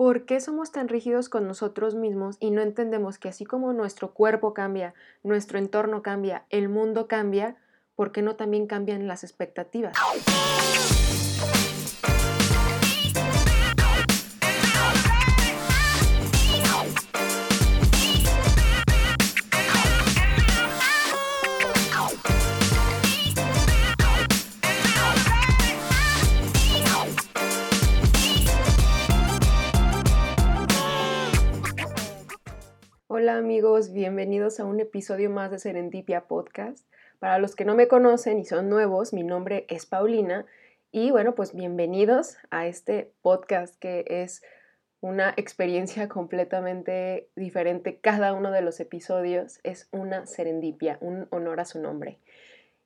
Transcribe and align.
¿Por 0.00 0.24
qué 0.24 0.40
somos 0.40 0.72
tan 0.72 0.88
rígidos 0.88 1.28
con 1.28 1.46
nosotros 1.46 1.94
mismos 1.94 2.38
y 2.40 2.52
no 2.52 2.62
entendemos 2.62 3.18
que 3.18 3.28
así 3.28 3.44
como 3.44 3.74
nuestro 3.74 4.14
cuerpo 4.14 4.54
cambia, 4.54 4.94
nuestro 5.22 5.58
entorno 5.58 6.00
cambia, 6.00 6.46
el 6.48 6.70
mundo 6.70 7.06
cambia, 7.06 7.58
¿por 7.96 8.10
qué 8.10 8.22
no 8.22 8.34
también 8.34 8.66
cambian 8.66 9.06
las 9.06 9.24
expectativas? 9.24 9.92
Amigos, 33.40 33.94
bienvenidos 33.94 34.60
a 34.60 34.66
un 34.66 34.80
episodio 34.80 35.30
más 35.30 35.50
de 35.50 35.58
Serendipia 35.58 36.26
Podcast. 36.26 36.86
Para 37.20 37.38
los 37.38 37.56
que 37.56 37.64
no 37.64 37.74
me 37.74 37.88
conocen 37.88 38.38
y 38.38 38.44
son 38.44 38.68
nuevos, 38.68 39.14
mi 39.14 39.22
nombre 39.22 39.64
es 39.70 39.86
Paulina 39.86 40.44
y 40.92 41.10
bueno, 41.10 41.34
pues 41.34 41.54
bienvenidos 41.54 42.36
a 42.50 42.66
este 42.66 43.14
podcast 43.22 43.78
que 43.78 44.04
es 44.06 44.42
una 45.00 45.32
experiencia 45.38 46.06
completamente 46.06 47.30
diferente. 47.34 47.98
Cada 47.98 48.34
uno 48.34 48.50
de 48.50 48.60
los 48.60 48.78
episodios 48.78 49.58
es 49.62 49.88
una 49.90 50.26
serendipia, 50.26 50.98
un 51.00 51.26
honor 51.30 51.60
a 51.60 51.64
su 51.64 51.80
nombre. 51.80 52.18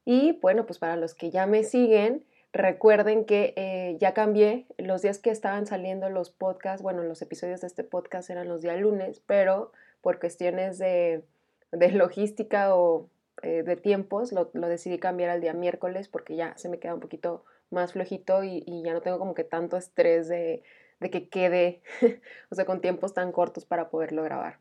Y 0.05 0.39
bueno, 0.41 0.67
pues 0.67 0.79
para 0.79 0.95
los 0.95 1.15
que 1.15 1.33
ya 1.33 1.47
me 1.47 1.65
siguen, 1.65 2.25
recuerden 2.53 3.25
que 3.25 3.55
eh, 3.57 3.97
ya 3.99 4.15
cambié 4.15 4.67
los 4.79 5.03
días 5.03 5.19
que 5.19 5.31
estaban 5.31 5.67
saliendo 5.67 6.11
los 6.11 6.31
podcasts, 6.31 6.81
bueno, 6.81 7.03
los 7.03 7.23
episodios 7.23 7.63
de 7.63 7.67
este 7.67 7.83
podcast 7.83 8.31
eran 8.31 8.47
los 8.47 8.63
días 8.63 8.79
lunes, 8.79 9.21
pero 9.27 9.73
por 10.05 10.21
cuestiones 10.21 10.79
de, 10.79 11.25
logística 11.73 12.77
o 12.77 13.09
eh, 13.43 13.63
de 13.65 13.75
tiempos, 13.77 14.33
lo, 14.33 14.51
decidí 14.53 14.99
cambiar 14.99 15.31
al 15.31 15.41
día 15.41 15.55
miércoles 15.55 16.09
porque 16.09 16.37
ya 16.37 16.57
se 16.59 16.69
me 16.69 16.79
queda 16.79 16.95
un 16.95 17.01
poquito 17.01 17.45
más 17.71 17.95
flojito 17.95 18.45
y, 18.45 18.83
ya 18.85 18.93
no 18.93 19.01
tengo 19.01 19.19
como 19.19 19.35
que 19.35 19.45
tanto 19.45 19.79
estrés 19.79 20.29
de, 20.29 20.63
que 21.11 21.29
quede, 21.29 21.83
o 22.51 22.55
sea, 22.55 22.67
con 22.67 22.83
tiempos 22.83 23.15
tan 23.15 23.33
cortos 23.33 23.65
para 23.65 23.89
poderlo 23.89 24.23
grabar. 24.23 24.59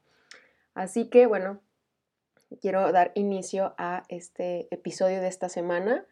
Así 0.76 1.10
que 1.10 1.28
bueno, 1.28 1.60
quiero 2.62 2.92
dar 2.94 3.12
inicio 3.14 3.76
a 3.78 4.04
este 4.08 4.68
episodio 4.72 5.20
de 5.20 5.28
esta 5.28 5.50
semana. 5.50 6.06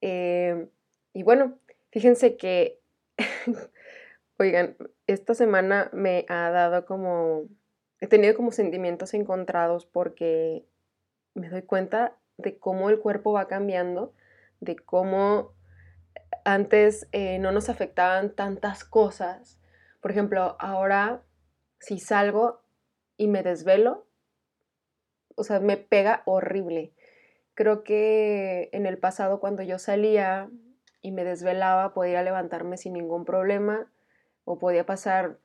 Eh, 0.00 0.66
y 1.12 1.22
bueno, 1.22 1.58
fíjense 1.92 2.38
que, 2.38 2.80
oigan, 4.38 4.76
esta 5.06 5.34
semana 5.34 5.90
me 5.92 6.24
ha 6.28 6.50
dado 6.50 6.86
como 6.86 7.48
he 8.00 8.06
tenido 8.06 8.34
como 8.34 8.52
sentimientos 8.52 9.14
encontrados 9.14 9.86
porque 9.86 10.66
me 11.34 11.48
doy 11.48 11.62
cuenta 11.62 12.16
de 12.36 12.58
cómo 12.58 12.90
el 12.90 13.00
cuerpo 13.00 13.32
va 13.32 13.48
cambiando, 13.48 14.14
de 14.60 14.76
cómo 14.76 15.54
antes 16.44 17.08
eh, 17.12 17.38
no 17.38 17.52
nos 17.52 17.68
afectaban 17.68 18.34
tantas 18.34 18.84
cosas. 18.84 19.58
Por 20.00 20.10
ejemplo, 20.10 20.56
ahora 20.60 21.22
si 21.80 21.98
salgo 21.98 22.62
y 23.16 23.28
me 23.28 23.42
desvelo, 23.42 24.06
o 25.34 25.44
sea, 25.44 25.60
me 25.60 25.76
pega 25.76 26.22
horrible. 26.26 26.92
Creo 27.54 27.84
que 27.84 28.68
en 28.72 28.86
el 28.86 28.98
pasado 28.98 29.40
cuando 29.40 29.62
yo 29.62 29.78
salía 29.78 30.50
y 31.00 31.12
me 31.12 31.24
desvelaba 31.24 31.94
podía 31.94 32.22
levantarme 32.22 32.76
sin 32.76 32.92
ningún 32.94 33.24
problema 33.24 33.90
o 34.44 34.58
podía 34.58 34.84
pasar 34.84 35.38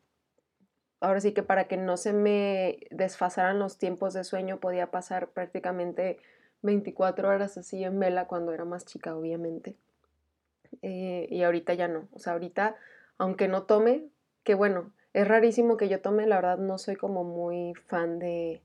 ahora 1.02 1.20
sí 1.20 1.34
que 1.34 1.44
para 1.44 1.68
que 1.68 1.78
no 1.78 1.98
se 1.98 2.14
me 2.14 2.80
desfasaran 2.92 3.60
los 3.60 3.78
tiempos 3.78 4.14
de 4.14 4.24
sueño 4.24 4.60
podía 4.60 4.92
pasar 4.92 5.30
prácticamente 5.30 6.20
24 6.62 7.28
horas 7.28 7.58
así 7.58 7.84
en 7.84 8.00
vela 8.00 8.28
cuando 8.28 8.54
era 8.54 8.66
más 8.66 8.86
chica, 8.86 9.16
obviamente. 9.16 9.76
Eh, 10.82 11.28
y 11.30 11.44
ahorita 11.44 11.74
ya 11.74 11.88
no. 11.88 12.08
O 12.14 12.20
sea, 12.20 12.34
ahorita, 12.34 12.76
aunque 13.18 13.48
no 13.48 13.64
tome, 13.64 14.06
que 14.44 14.54
bueno, 14.54 14.94
es 15.14 15.28
rarísimo 15.28 15.76
que 15.76 15.90
yo 15.90 16.02
tome, 16.02 16.28
la 16.28 16.36
verdad 16.38 16.58
no 16.60 16.78
soy 16.78 16.96
como 16.96 17.24
muy 17.24 17.74
fan 17.88 18.20
de, 18.20 18.62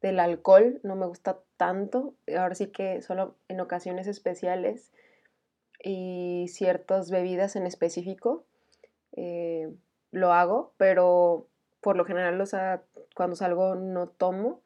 del 0.00 0.20
alcohol, 0.20 0.80
no 0.84 0.94
me 0.94 1.06
gusta 1.06 1.40
tanto. 1.56 2.14
Ahora 2.36 2.54
sí 2.54 2.68
que 2.68 3.02
solo 3.02 3.34
en 3.48 3.60
ocasiones 3.60 4.06
especiales 4.06 4.92
y 5.82 6.46
ciertas 6.48 7.10
bebidas 7.10 7.56
en 7.56 7.66
específico 7.66 8.44
eh, 9.12 9.72
lo 10.12 10.32
hago, 10.32 10.72
pero 10.76 11.46
por 11.80 11.96
lo 11.96 12.04
general, 12.04 12.42
cuando 13.14 13.36
salgo 13.36 13.74
no 13.74 14.08
tomo. 14.08 14.62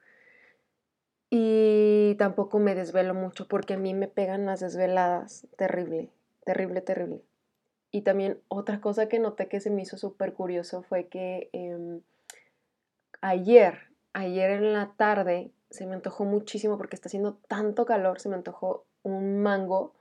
Y 1.30 2.14
tampoco 2.18 2.58
me 2.58 2.74
desvelo 2.74 3.14
mucho 3.14 3.48
porque 3.48 3.74
a 3.74 3.78
mí 3.78 3.94
me 3.94 4.08
pegan 4.08 4.46
las 4.46 4.60
desveladas. 4.60 5.46
Terrible, 5.56 6.10
terrible, 6.44 6.80
terrible. 6.80 7.22
Y 7.90 8.02
también 8.02 8.40
otra 8.48 8.80
cosa 8.80 9.08
que 9.08 9.18
noté 9.18 9.48
que 9.48 9.60
se 9.60 9.70
me 9.70 9.82
hizo 9.82 9.96
súper 9.96 10.32
curioso 10.32 10.82
fue 10.82 11.08
que 11.08 11.50
em, 11.52 12.02
ayer, 13.20 13.78
ayer 14.12 14.50
en 14.50 14.72
la 14.72 14.92
tarde, 14.96 15.50
se 15.70 15.86
me 15.86 15.94
antojó 15.94 16.24
muchísimo 16.24 16.76
porque 16.76 16.96
está 16.96 17.08
haciendo 17.08 17.34
tanto 17.48 17.84
calor, 17.84 18.20
se 18.20 18.28
me 18.28 18.36
antojó 18.36 18.84
un 19.02 19.42
mango 19.42 19.94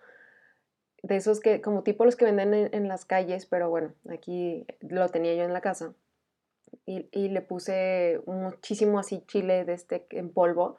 de 1.04 1.18
esos 1.18 1.40
que, 1.40 1.62
como 1.62 1.84
tipo 1.84 2.06
los 2.06 2.16
que 2.16 2.26
venden 2.26 2.70
en 2.72 2.88
las 2.88 3.06
calles, 3.06 3.46
pero 3.46 3.70
bueno, 3.70 3.94
aquí 4.10 4.66
lo 4.82 5.08
tenía 5.10 5.36
yo 5.36 5.44
en 5.44 5.54
la 5.54 5.62
casa 5.62 5.94
y, 6.86 7.30
le 7.30 7.42
puse 7.42 8.22
muchísimo 8.26 9.00
así 9.00 9.24
chile 9.28 9.66
de 9.66 9.74
este 9.74 10.06
en 10.12 10.32
polvo 10.32 10.78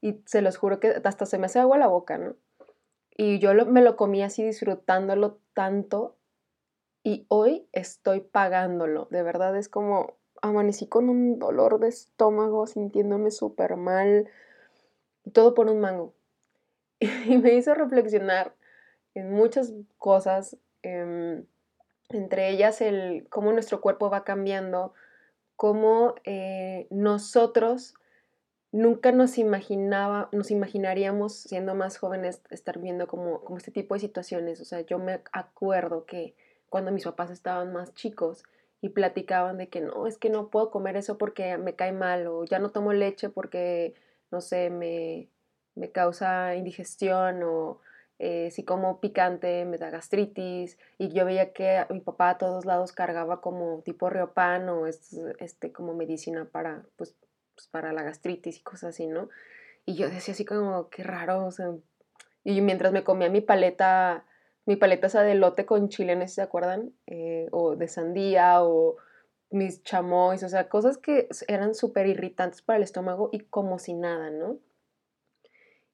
y 0.00 0.20
se 0.26 0.42
los 0.42 0.56
juro 0.56 0.80
que 0.80 1.00
hasta 1.04 1.26
se 1.26 1.38
me 1.38 1.46
hace 1.46 1.58
agua 1.58 1.78
la 1.78 1.86
boca, 1.86 2.18
¿no? 2.18 2.36
Y 3.16 3.38
yo 3.38 3.54
me 3.66 3.82
lo 3.82 3.96
comí 3.96 4.22
así 4.22 4.44
disfrutándolo 4.44 5.38
tanto 5.54 6.16
y 7.02 7.26
hoy 7.28 7.68
estoy 7.72 8.20
pagándolo. 8.20 9.08
De 9.10 9.22
verdad 9.22 9.56
es 9.56 9.68
como 9.68 10.16
amanecí 10.42 10.86
con 10.86 11.08
un 11.08 11.38
dolor 11.38 11.78
de 11.78 11.88
estómago, 11.88 12.66
sintiéndome 12.66 13.30
súper 13.30 13.76
mal, 13.76 14.28
todo 15.32 15.54
por 15.54 15.68
un 15.68 15.80
mango. 15.80 16.14
Y 17.26 17.38
me 17.38 17.54
hizo 17.54 17.74
reflexionar 17.74 18.54
en 19.14 19.32
muchas 19.32 19.72
cosas, 19.98 20.56
em, 20.82 21.46
entre 22.08 22.50
ellas 22.50 22.80
el 22.80 23.26
cómo 23.30 23.52
nuestro 23.52 23.80
cuerpo 23.80 24.10
va 24.10 24.24
cambiando, 24.24 24.94
cómo 25.56 26.14
eh, 26.24 26.86
nosotros 26.90 27.94
nunca 28.72 29.12
nos 29.12 29.38
imaginaba, 29.38 30.28
nos 30.32 30.50
imaginaríamos 30.50 31.32
siendo 31.34 31.76
más 31.76 31.96
jóvenes 31.96 32.42
estar 32.50 32.80
viendo 32.80 33.06
como, 33.06 33.40
como 33.44 33.56
este 33.56 33.70
tipo 33.70 33.94
de 33.94 34.00
situaciones. 34.00 34.60
O 34.60 34.64
sea, 34.64 34.80
yo 34.80 34.98
me 34.98 35.20
acuerdo 35.32 36.06
que 36.06 36.34
cuando 36.68 36.90
mis 36.90 37.04
papás 37.04 37.30
estaban 37.30 37.72
más 37.72 37.94
chicos 37.94 38.42
y 38.80 38.88
platicaban 38.88 39.58
de 39.58 39.68
que 39.68 39.80
no, 39.80 40.08
es 40.08 40.18
que 40.18 40.28
no 40.28 40.48
puedo 40.48 40.70
comer 40.72 40.96
eso 40.96 41.18
porque 41.18 41.56
me 41.56 41.76
cae 41.76 41.92
mal 41.92 42.26
o 42.26 42.44
ya 42.44 42.58
no 42.58 42.70
tomo 42.70 42.92
leche 42.92 43.28
porque, 43.28 43.94
no 44.32 44.40
sé, 44.40 44.70
me, 44.70 45.28
me 45.76 45.92
causa 45.92 46.56
indigestión 46.56 47.42
o 47.44 47.78
eh, 48.18 48.50
si 48.52 48.64
como 48.64 49.00
picante 49.00 49.64
me 49.64 49.76
da 49.76 49.90
gastritis 49.90 50.78
y 50.98 51.08
yo 51.08 51.24
veía 51.24 51.52
que 51.52 51.84
mi 51.90 52.00
papá 52.00 52.30
a 52.30 52.38
todos 52.38 52.64
lados 52.64 52.92
cargaba 52.92 53.40
como 53.40 53.82
tipo 53.82 54.08
riopan 54.08 54.68
o 54.68 54.86
este, 54.86 55.72
como 55.72 55.94
medicina 55.94 56.48
para, 56.50 56.84
pues, 56.96 57.16
pues, 57.54 57.66
para 57.68 57.92
la 57.92 58.02
gastritis 58.02 58.58
y 58.58 58.62
cosas 58.62 58.90
así, 58.90 59.06
¿no? 59.06 59.28
Y 59.84 59.94
yo 59.94 60.08
decía 60.08 60.32
así 60.32 60.44
como, 60.44 60.88
qué 60.90 61.02
raro, 61.02 61.44
o 61.46 61.50
sea, 61.50 61.72
y 62.44 62.60
mientras 62.60 62.92
me 62.92 63.04
comía 63.04 63.28
mi 63.30 63.40
paleta, 63.40 64.24
mi 64.64 64.76
paleta 64.76 65.08
esa 65.08 65.22
de 65.22 65.34
lote 65.34 65.66
con 65.66 65.88
chile, 65.88 66.14
no 66.16 66.26
se 66.28 66.42
acuerdan, 66.42 66.92
eh, 67.06 67.48
o 67.50 67.76
de 67.76 67.88
sandía 67.88 68.62
o 68.62 68.96
mis 69.50 69.82
chamois, 69.82 70.42
o 70.42 70.48
sea, 70.48 70.68
cosas 70.68 70.98
que 70.98 71.28
eran 71.48 71.74
súper 71.74 72.06
irritantes 72.06 72.62
para 72.62 72.76
el 72.76 72.82
estómago 72.82 73.28
y 73.32 73.40
como 73.40 73.78
si 73.78 73.94
nada, 73.94 74.30
¿no? 74.30 74.58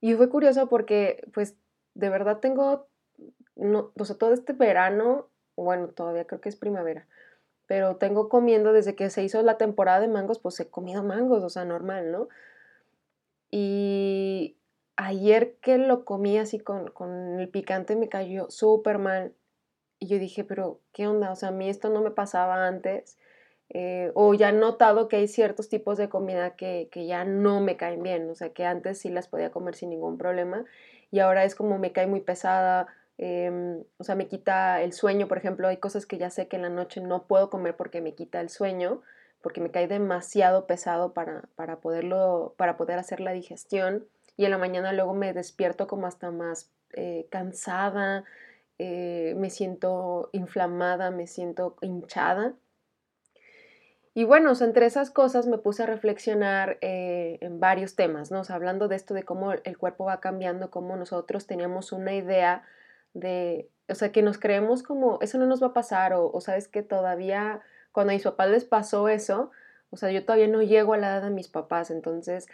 Y 0.00 0.14
fue 0.14 0.31
curioso 0.31 0.69
porque 0.69 1.23
pues 1.32 1.56
de 1.94 2.08
verdad 2.08 2.38
tengo, 2.38 2.88
no, 3.56 3.92
o 3.98 4.04
sea, 4.04 4.16
todo 4.16 4.32
este 4.32 4.52
verano, 4.52 5.28
bueno, 5.56 5.88
todavía 5.88 6.26
creo 6.26 6.40
que 6.40 6.48
es 6.48 6.56
primavera, 6.56 7.06
pero 7.66 7.96
tengo 7.96 8.28
comiendo 8.28 8.72
desde 8.72 8.94
que 8.94 9.10
se 9.10 9.22
hizo 9.22 9.42
la 9.42 9.58
temporada 9.58 10.00
de 10.00 10.08
mangos, 10.08 10.38
pues 10.38 10.58
he 10.60 10.69
comido 10.69 11.02
mangos, 11.02 11.42
o 11.44 11.48
sea, 11.50 11.64
normal, 11.64 12.10
¿no? 12.10 12.28
Y 13.50 14.56
ayer 14.96 15.56
que 15.60 15.78
lo 15.78 16.04
comí 16.04 16.38
así 16.38 16.58
con, 16.60 17.40
el 17.40 17.48
picante 17.48 17.96
me 17.96 18.08
cayó 18.08 18.50
súper 18.50 18.98
mal. 18.98 19.34
Y 19.98 20.08
yo 20.08 20.19
dije, 20.19 20.44
pero 20.44 20.81
¿qué 20.92 21.06
onda? 21.06 21.31
O 21.32 21.37
sea, 21.37 21.50
a 21.50 21.52
mí 21.52 21.69
esto 21.69 21.90
no 21.90 22.00
me 22.00 22.10
pasaba 22.10 22.66
antes. 22.66 23.19
Eh, 23.70 24.10
o 24.14 24.34
ya 24.34 24.48
he 24.48 24.52
notado 24.52 25.08
que 25.08 25.16
hay 25.16 25.28
ciertos 25.28 25.69
tipos 25.69 25.96
de 25.96 26.08
comida 26.08 26.56
que, 26.56 26.88
que, 26.90 27.06
ya 27.06 27.25
no 27.25 27.60
me 27.60 27.76
caen 27.76 28.02
bien, 28.02 28.28
o 28.28 28.34
sea, 28.34 28.52
que 28.52 28.64
antes 28.66 28.98
sí 28.98 29.10
las 29.10 29.28
podía 29.28 29.52
comer 29.52 29.76
sin 29.76 29.90
ningún 29.90 30.19
problema 30.19 30.64
y 31.10 31.20
ahora 31.20 31.44
es 31.44 31.54
como 31.54 31.78
me 31.78 31.92
cae 31.92 32.06
muy 32.06 32.20
pesada, 32.20 32.86
Em, 33.22 33.84
o 33.98 34.04
sea, 34.04 34.14
me 34.14 34.28
quita 34.28 34.80
el 34.80 34.94
sueño, 34.94 35.28
por 35.28 35.36
ejemplo, 35.36 35.68
hay 35.68 35.76
cosas 35.76 36.06
que 36.06 36.16
ya 36.16 36.30
sé 36.30 36.48
que 36.48 36.56
en 36.56 36.62
la 36.62 36.70
noche 36.70 37.02
no 37.02 37.26
puedo 37.26 37.50
comer 37.50 37.76
porque 37.76 38.00
me 38.00 38.14
quita 38.14 38.40
el 38.40 38.48
sueño, 38.48 39.02
porque 39.42 39.60
me 39.60 39.70
cae 39.70 39.88
demasiado 39.88 40.66
pesado 40.66 41.12
para, 41.12 41.42
para, 41.54 41.80
poderlo, 41.80 42.54
para 42.56 42.78
poder 42.78 42.98
hacer 42.98 43.20
la 43.20 43.32
digestión 43.32 44.06
y 44.38 44.46
en 44.46 44.52
la 44.52 44.56
mañana 44.56 44.94
luego 44.94 45.12
me 45.12 45.34
despierto 45.34 45.86
como 45.86 46.06
hasta 46.06 46.30
más 46.30 46.70
eh, 46.94 47.26
cansada, 47.30 48.24
eh, 48.78 49.34
me 49.36 49.50
siento 49.50 50.30
inflamada, 50.32 51.10
me 51.10 51.26
siento 51.26 51.76
hinchada. 51.82 52.54
Y 54.12 54.24
bueno, 54.24 54.52
entre 54.60 54.86
esas 54.86 55.10
cosas 55.10 55.46
me 55.46 55.58
puse 55.58 55.84
a 55.84 55.86
reflexionar 55.86 56.78
eh, 56.80 57.38
en 57.40 57.60
varios 57.60 57.94
temas, 57.94 58.32
¿no? 58.32 58.42
hablando 58.48 58.88
de 58.88 58.96
esto 58.96 59.14
de 59.14 59.22
cómo 59.22 59.52
el 59.52 59.78
cuerpo 59.78 60.04
va 60.04 60.20
cambiando, 60.20 60.70
cómo 60.70 60.96
nosotros 60.96 61.46
teníamos 61.46 61.92
una 61.92 62.12
idea 62.14 62.64
de, 63.14 63.68
o 63.88 63.94
sea, 63.94 64.10
que 64.12 64.22
nos 64.22 64.38
creemos 64.38 64.82
como, 64.82 65.18
eso 65.20 65.38
no 65.38 65.46
nos 65.46 65.62
va 65.62 65.68
a 65.68 65.72
pasar, 65.72 66.12
o, 66.14 66.40
sabes 66.40 66.68
que 66.68 66.82
todavía, 66.82 67.60
cuando 67.92 68.12
a 68.12 68.14
mis 68.14 68.24
papás 68.24 68.50
les 68.50 68.64
pasó 68.64 69.08
eso, 69.08 69.50
o 69.90 69.96
sea, 69.96 70.10
yo 70.10 70.24
todavía 70.24 70.48
no 70.48 70.62
llego 70.62 70.94
a 70.94 70.98
la 70.98 71.08
edad 71.08 71.22
de 71.22 71.30
mis 71.30 71.48
papás, 71.48 71.90
entonces 71.90 72.48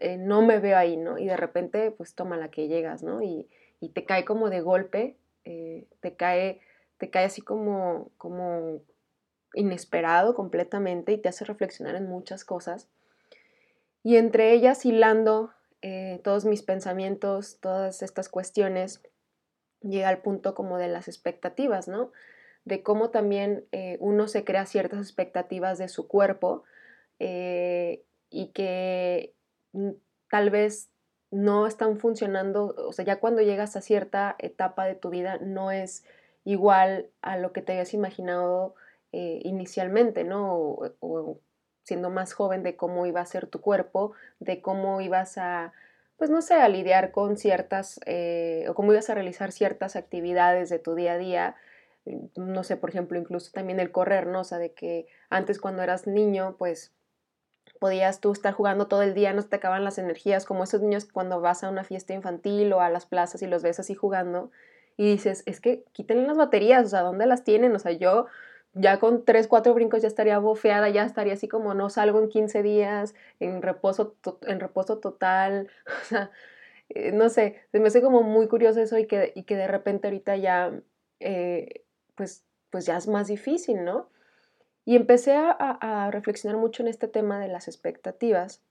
eh, 0.00 0.16
no 0.16 0.42
me 0.42 0.58
veo 0.58 0.76
ahí, 0.76 0.96
¿no? 0.96 1.18
Y 1.18 1.26
de 1.26 1.36
repente, 1.36 1.90
pues 1.90 2.14
toma 2.14 2.36
la 2.36 2.50
que 2.50 2.68
llegas, 2.68 3.02
¿no? 3.02 3.22
Y, 3.22 3.48
y 3.80 3.90
te 3.90 4.04
cae 4.04 4.24
como 4.24 4.48
de 4.50 4.62
golpe, 4.62 5.16
eh, 5.44 5.86
te 6.00 6.16
cae, 6.16 6.60
te 6.96 7.10
cae 7.10 7.26
así 7.26 7.42
como, 7.42 8.10
como 8.16 8.80
inesperado 9.54 10.34
completamente 10.34 11.12
y 11.12 11.18
te 11.18 11.28
hace 11.28 11.44
reflexionar 11.44 11.94
en 11.94 12.08
muchas 12.08 12.44
cosas. 12.44 12.88
Y 14.02 14.16
entre 14.16 14.52
ellas, 14.52 14.84
hilando 14.84 15.52
eh, 15.82 16.20
todos 16.24 16.44
mis 16.44 16.62
pensamientos, 16.62 17.58
todas 17.60 18.02
estas 18.02 18.28
cuestiones, 18.28 19.02
llega 19.80 20.08
al 20.08 20.22
punto 20.22 20.54
como 20.54 20.78
de 20.78 20.88
las 20.88 21.08
expectativas, 21.08 21.88
¿no? 21.88 22.12
De 22.64 22.82
cómo 22.82 23.10
también 23.10 23.66
eh, 23.72 23.96
uno 24.00 24.28
se 24.28 24.44
crea 24.44 24.66
ciertas 24.66 25.00
expectativas 25.00 25.78
de 25.78 25.88
su 25.88 26.08
cuerpo 26.08 26.64
eh, 27.18 28.04
y 28.30 28.48
que 28.48 29.34
mm, 29.72 29.90
tal 30.30 30.50
vez 30.50 30.90
no 31.30 31.66
están 31.66 31.98
funcionando, 31.98 32.74
o 32.76 32.92
sea, 32.92 33.04
ya 33.04 33.20
cuando 33.20 33.42
llegas 33.42 33.76
a 33.76 33.80
cierta 33.80 34.36
etapa 34.38 34.86
de 34.86 34.94
tu 34.94 35.10
vida 35.10 35.38
no 35.38 35.70
es 35.70 36.04
igual 36.44 37.10
a 37.20 37.36
lo 37.36 37.52
que 37.52 37.60
te 37.60 37.72
habías 37.72 37.92
imaginado 37.92 38.74
eh, 39.12 39.40
inicialmente, 39.44 40.24
¿no? 40.24 40.54
O, 41.00 41.40
siendo 41.82 42.10
más 42.10 42.34
joven 42.34 42.62
de 42.62 42.76
cómo 42.76 43.06
iba 43.06 43.22
a 43.22 43.26
ser 43.26 43.46
tu 43.46 43.62
cuerpo, 43.62 44.12
de 44.40 44.60
cómo 44.60 45.00
ibas 45.00 45.38
a, 45.38 45.72
pues 46.18 46.28
no 46.28 46.42
sé, 46.42 46.54
a 46.54 46.68
lidiar 46.68 47.12
con 47.12 47.38
ciertas, 47.38 47.98
eh, 48.04 48.66
o 48.68 48.74
cómo 48.74 48.92
ibas 48.92 49.08
a 49.08 49.14
realizar 49.14 49.52
ciertas 49.52 49.96
actividades 49.96 50.68
de 50.68 50.78
tu 50.78 50.94
día 50.94 51.14
a 51.14 51.18
día. 51.18 51.56
No 52.36 52.62
sé, 52.64 52.76
por 52.76 52.90
ejemplo, 52.90 53.18
incluso 53.18 53.50
también 53.52 53.80
el 53.80 53.90
correr, 53.90 54.26
¿no? 54.26 54.40
O 54.40 54.44
sea, 54.44 54.58
de 54.58 54.72
que 54.74 55.06
antes 55.30 55.58
cuando 55.58 55.82
eras 55.82 56.06
niño, 56.06 56.56
pues 56.58 56.92
podías 57.80 58.20
tú 58.20 58.32
estar 58.32 58.52
jugando 58.52 58.88
todo 58.88 59.02
el 59.02 59.14
día, 59.14 59.32
no 59.32 59.42
se 59.42 59.48
te 59.48 59.56
acaban 59.56 59.84
las 59.84 59.98
energías, 59.98 60.44
como 60.44 60.64
esos 60.64 60.82
niños 60.82 61.06
cuando 61.10 61.40
vas 61.40 61.64
a 61.64 61.70
una 61.70 61.84
fiesta 61.84 62.12
infantil 62.12 62.72
o 62.74 62.80
a 62.80 62.90
las 62.90 63.06
plazas 63.06 63.42
y 63.42 63.46
los 63.46 63.62
ves 63.62 63.80
así 63.80 63.94
jugando 63.94 64.50
y 64.98 65.06
dices, 65.12 65.44
es 65.46 65.60
que 65.60 65.84
quítenle 65.92 66.26
las 66.26 66.36
baterías, 66.36 66.84
o 66.84 66.88
sea, 66.88 67.02
¿dónde 67.02 67.24
las 67.24 67.44
tienen? 67.44 67.74
O 67.74 67.78
sea, 67.78 67.92
yo 67.92 68.26
ya 68.78 68.98
con 68.98 69.24
tres, 69.24 69.48
cuatro 69.48 69.74
brincos 69.74 70.02
ya 70.02 70.08
estaría 70.08 70.38
bofeada, 70.38 70.88
ya 70.88 71.04
estaría 71.04 71.34
así 71.34 71.48
como 71.48 71.74
no 71.74 71.90
salgo 71.90 72.20
en 72.20 72.28
15 72.28 72.62
días, 72.62 73.14
en 73.40 73.62
reposo, 73.62 74.16
en 74.42 74.60
reposo 74.60 74.98
total, 74.98 75.68
o 76.02 76.04
sea, 76.04 76.30
eh, 76.90 77.12
no 77.12 77.28
sé, 77.28 77.62
se 77.72 77.80
me 77.80 77.88
hace 77.88 78.02
como 78.02 78.22
muy 78.22 78.48
curioso 78.48 78.80
eso 78.80 78.98
y 78.98 79.06
que, 79.06 79.32
y 79.34 79.44
que 79.44 79.56
de 79.56 79.68
repente 79.68 80.08
ahorita 80.08 80.36
ya, 80.36 80.80
eh, 81.20 81.84
pues, 82.14 82.44
pues 82.70 82.86
ya 82.86 82.96
es 82.96 83.08
más 83.08 83.28
difícil, 83.28 83.84
¿no? 83.84 84.10
Y 84.84 84.96
empecé 84.96 85.34
a, 85.34 85.50
a 85.50 86.10
reflexionar 86.10 86.58
mucho 86.58 86.82
en 86.82 86.88
este 86.88 87.08
tema 87.08 87.40
de 87.40 87.48
las 87.48 87.68
expectativas, 87.68 88.62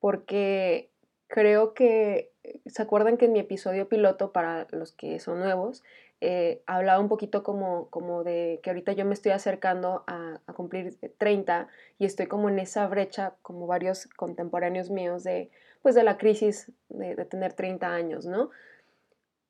porque 0.00 0.90
creo 1.28 1.74
que, 1.74 2.32
¿se 2.66 2.82
acuerdan 2.82 3.16
que 3.16 3.26
en 3.26 3.32
mi 3.32 3.40
episodio 3.40 3.88
piloto, 3.88 4.32
para 4.32 4.66
los 4.70 4.92
que 4.92 5.18
son 5.18 5.40
nuevos, 5.40 5.82
eh, 6.20 6.62
hablaba 6.66 6.98
un 6.98 7.08
poquito 7.08 7.42
como, 7.42 7.90
como 7.90 8.24
de 8.24 8.60
que 8.62 8.70
ahorita 8.70 8.92
yo 8.92 9.04
me 9.04 9.12
estoy 9.12 9.32
acercando 9.32 10.02
a, 10.06 10.40
cumplir 10.54 10.96
30 11.18 11.68
y 11.98 12.06
estoy 12.06 12.26
como 12.26 12.48
en 12.48 12.58
esa 12.58 12.86
brecha, 12.86 13.34
como 13.42 13.66
varios 13.66 14.06
contemporáneos 14.06 14.90
míos, 14.90 15.24
de, 15.24 15.50
pues 15.82 15.94
de 15.94 16.02
la 16.02 16.16
crisis 16.16 16.72
de, 16.88 17.16
tener 17.26 17.52
30 17.52 17.88
años, 17.88 18.24
¿no? 18.24 18.50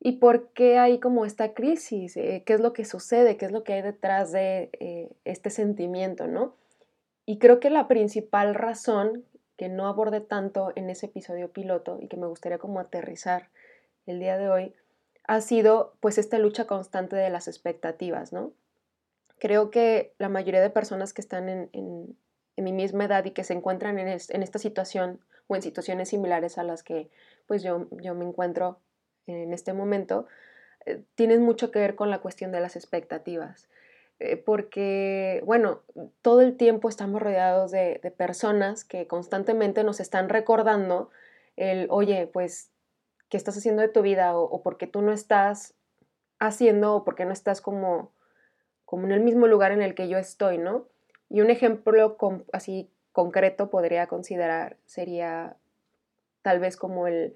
¿Y 0.00 0.18
por 0.18 0.48
qué 0.52 0.78
hay 0.78 0.98
como 0.98 1.24
esta 1.24 1.54
crisis? 1.54 2.16
Eh, 2.16 2.42
¿Qué 2.44 2.54
es 2.54 2.60
lo 2.60 2.72
que 2.72 2.84
sucede? 2.84 3.36
¿Qué 3.36 3.46
es 3.46 3.52
lo 3.52 3.64
que 3.64 3.74
hay 3.74 3.82
detrás 3.82 4.32
de 4.32 4.70
eh, 4.80 5.10
este 5.24 5.50
sentimiento, 5.50 6.26
¿no? 6.26 6.54
Y 7.24 7.38
creo 7.38 7.60
que 7.60 7.70
la 7.70 7.88
principal 7.88 8.54
razón 8.54 9.24
que 9.56 9.68
no 9.68 9.86
abordé 9.86 10.20
tanto 10.20 10.72
en 10.76 10.90
ese 10.90 11.06
episodio 11.06 11.50
piloto 11.50 11.98
y 12.00 12.08
que 12.08 12.16
me 12.16 12.26
gustaría 12.26 12.58
como 12.58 12.78
aterrizar 12.78 13.48
el 14.06 14.20
día 14.20 14.36
de 14.36 14.48
hoy 14.48 14.74
ha 15.26 15.40
sido 15.40 15.94
pues 16.00 16.18
esta 16.18 16.38
lucha 16.38 16.66
constante 16.66 17.16
de 17.16 17.30
las 17.30 17.48
expectativas, 17.48 18.32
¿no? 18.32 18.52
Creo 19.38 19.70
que 19.70 20.14
la 20.18 20.28
mayoría 20.28 20.60
de 20.60 20.70
personas 20.70 21.12
que 21.12 21.20
están 21.20 21.48
en, 21.48 22.16
mi 22.58 22.72
misma 22.72 23.04
edad 23.04 23.24
y 23.26 23.32
que 23.32 23.44
se 23.44 23.52
encuentran 23.52 23.98
en, 23.98 24.08
esta 24.08 24.58
situación 24.58 25.20
o 25.46 25.56
en 25.56 25.62
situaciones 25.62 26.08
similares 26.08 26.56
a 26.56 26.62
las 26.62 26.82
que 26.82 27.10
pues 27.46 27.62
yo, 27.62 27.86
yo 27.90 28.14
me 28.14 28.24
encuentro 28.24 28.80
en 29.26 29.52
este 29.52 29.74
momento, 29.74 30.26
eh, 30.86 31.02
tienen 31.16 31.42
mucho 31.42 31.70
que 31.70 31.80
ver 31.80 31.96
con 31.96 32.10
la 32.10 32.20
cuestión 32.20 32.52
de 32.52 32.60
las 32.60 32.76
expectativas. 32.76 33.68
Eh, 34.18 34.38
porque, 34.38 35.42
bueno, 35.44 35.82
todo 36.22 36.40
el 36.40 36.56
tiempo 36.56 36.88
estamos 36.88 37.20
rodeados 37.20 37.70
de, 37.70 38.00
de 38.02 38.10
personas 38.10 38.84
que 38.84 39.06
constantemente 39.06 39.84
nos 39.84 40.00
están 40.00 40.30
recordando 40.30 41.10
el, 41.56 41.86
oye, 41.90 42.26
pues 42.32 42.70
qué 43.28 43.36
estás 43.36 43.56
haciendo 43.56 43.82
de 43.82 43.88
tu 43.88 44.02
vida 44.02 44.36
o, 44.36 44.44
o 44.44 44.62
por 44.62 44.78
qué 44.78 44.86
tú 44.86 45.02
no 45.02 45.12
estás 45.12 45.74
haciendo 46.38 46.94
o 46.94 47.04
por 47.04 47.14
qué 47.14 47.24
no 47.24 47.32
estás 47.32 47.60
como, 47.60 48.12
como 48.84 49.06
en 49.06 49.12
el 49.12 49.20
mismo 49.20 49.46
lugar 49.46 49.72
en 49.72 49.82
el 49.82 49.94
que 49.94 50.08
yo 50.08 50.18
estoy, 50.18 50.58
¿no? 50.58 50.86
Y 51.28 51.40
un 51.40 51.50
ejemplo 51.50 52.16
así 52.52 52.90
concreto 53.12 53.70
podría 53.70 54.06
considerar 54.06 54.76
sería 54.84 55.56
tal 56.42 56.60
vez 56.60 56.76
como 56.76 57.06
el 57.06 57.34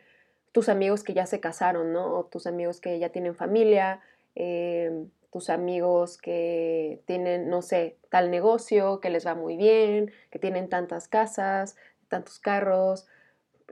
tus 0.53 0.69
amigos 0.69 1.05
que 1.05 1.15
ya 1.15 1.27
se 1.27 1.41
casaron, 1.41 1.93
¿no? 1.93 2.19
O 2.19 2.25
tus 2.27 2.47
amigos 2.47 2.81
que 2.81 2.99
ya 2.99 3.11
tienen 3.11 3.35
familia, 3.35 4.01
em, 4.35 5.11
tus 5.33 5.49
amigos 5.49 6.19
que 6.19 7.03
tienen, 7.07 7.49
no 7.49 7.63
sé, 7.63 7.97
tal 8.11 8.31
negocio, 8.31 9.01
que 9.01 9.11
les 9.11 9.27
va 9.27 9.35
muy 9.35 9.57
bien, 9.57 10.13
que 10.31 10.41
tienen 10.41 10.69
tantas 10.69 11.07
casas, 11.09 11.77
tantos 12.09 12.41
carros, 12.41 13.07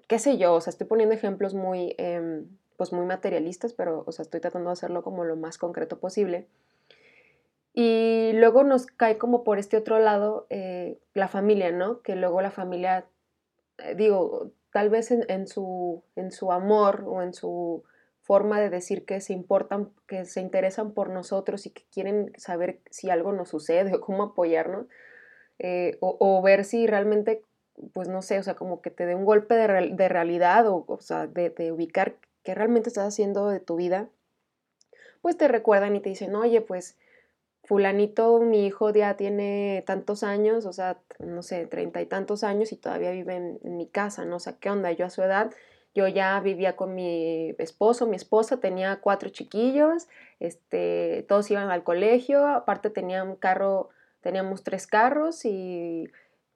qué 0.06 0.18
sé 0.18 0.38
yo, 0.38 0.54
o 0.54 0.60
sea, 0.60 0.70
estoy 0.70 0.86
poniendo 0.86 1.14
ejemplos 1.14 1.54
muy, 1.54 1.94
em, 1.98 2.46
pues 2.76 2.92
muy 2.92 3.06
materialistas, 3.06 3.72
pero, 3.72 4.04
o 4.06 4.12
sea, 4.12 4.22
estoy 4.22 4.40
tratando 4.40 4.70
de 4.70 4.74
hacerlo 4.74 5.02
como 5.02 5.24
lo 5.24 5.36
más 5.36 5.58
concreto 5.58 5.98
posible. 5.98 6.46
Y 7.74 8.32
luego 8.34 8.64
nos 8.64 8.86
cae 8.86 9.18
como 9.18 9.44
por 9.44 9.58
este 9.58 9.76
otro 9.76 9.98
lado 9.98 10.46
eh, 10.50 10.98
la 11.14 11.28
familia, 11.28 11.70
¿no? 11.70 12.02
Que 12.02 12.16
luego 12.16 12.40
la 12.40 12.50
familia, 12.50 13.06
eh, 13.78 13.94
digo, 13.94 14.50
tal 14.72 14.90
vez 14.90 15.10
en, 15.10 15.46
su, 15.46 16.02
en 16.16 16.30
su 16.32 16.52
amor 16.52 17.04
o 17.06 17.22
en 17.22 17.34
su 17.34 17.84
forma 18.20 18.60
de 18.60 18.68
decir 18.68 19.04
que 19.04 19.20
se 19.20 19.32
importan, 19.32 19.90
que 20.06 20.24
se 20.24 20.40
interesan 20.40 20.92
por 20.92 21.10
nosotros 21.10 21.66
y 21.66 21.70
que 21.70 21.82
quieren 21.92 22.32
saber 22.36 22.80
si 22.90 23.10
algo 23.10 23.32
nos 23.32 23.48
sucede 23.48 23.94
o 23.94 24.00
cómo 24.00 24.24
apoyarnos, 24.24 24.86
eh, 25.58 25.96
o, 26.00 26.16
o, 26.20 26.42
ver 26.42 26.64
si 26.64 26.86
realmente 26.86 27.42
pues 27.92 28.08
no 28.08 28.22
sé, 28.22 28.38
o 28.38 28.42
sea, 28.42 28.54
como 28.54 28.80
que 28.80 28.90
te 28.90 29.06
dé 29.06 29.14
un 29.14 29.24
golpe 29.24 29.54
de, 29.54 30.08
realidad 30.08 30.66
o, 30.68 30.84
o 30.86 31.00
sea, 31.00 31.26
de, 31.26 31.72
ubicar 31.72 32.16
qué 32.42 32.54
realmente 32.54 32.88
estás 32.88 33.08
haciendo 33.08 33.48
de 33.48 33.60
tu 33.60 33.76
vida, 33.76 34.08
pues 35.20 35.36
te 35.36 35.48
recuerdan 35.48 35.96
y 35.96 36.00
te 36.00 36.10
dicen, 36.10 36.34
oye, 36.34 36.60
pues 36.60 36.96
fulanito, 37.64 38.40
mi 38.40 38.66
hijo 38.66 38.90
ya 38.90 39.16
tiene 39.16 39.82
tantos 39.86 40.22
años, 40.22 40.64
o 40.64 40.72
sea, 40.72 40.98
no 41.18 41.42
sé, 41.42 41.66
treinta 41.66 42.00
y 42.00 42.06
tantos 42.06 42.44
años 42.44 42.72
y 42.72 42.76
todavía 42.76 43.10
vive 43.10 43.36
en, 43.36 43.76
mi 43.76 43.86
casa, 43.88 44.24
¿no? 44.24 44.36
O 44.36 44.40
sea, 44.40 44.54
¿qué 44.58 44.70
onda? 44.70 44.90
Yo 44.92 45.04
a 45.04 45.10
su 45.10 45.22
edad, 45.22 45.50
yo 45.94 46.08
ya 46.08 46.40
vivía 46.40 46.76
con 46.76 46.94
mi 46.94 47.54
esposo, 47.58 48.06
mi 48.06 48.16
esposa 48.16 48.58
tenía 48.58 49.00
cuatro 49.00 49.28
chiquillos, 49.28 50.08
este, 50.40 51.26
todos 51.28 51.50
iban 51.50 51.70
al 51.70 51.82
colegio, 51.84 52.46
aparte 52.46 52.88
tenía 52.88 53.22
un 53.22 53.36
carro, 53.36 53.90
teníamos 54.20 54.62
tres 54.62 54.86
carros 54.86 55.44
y 55.44 56.08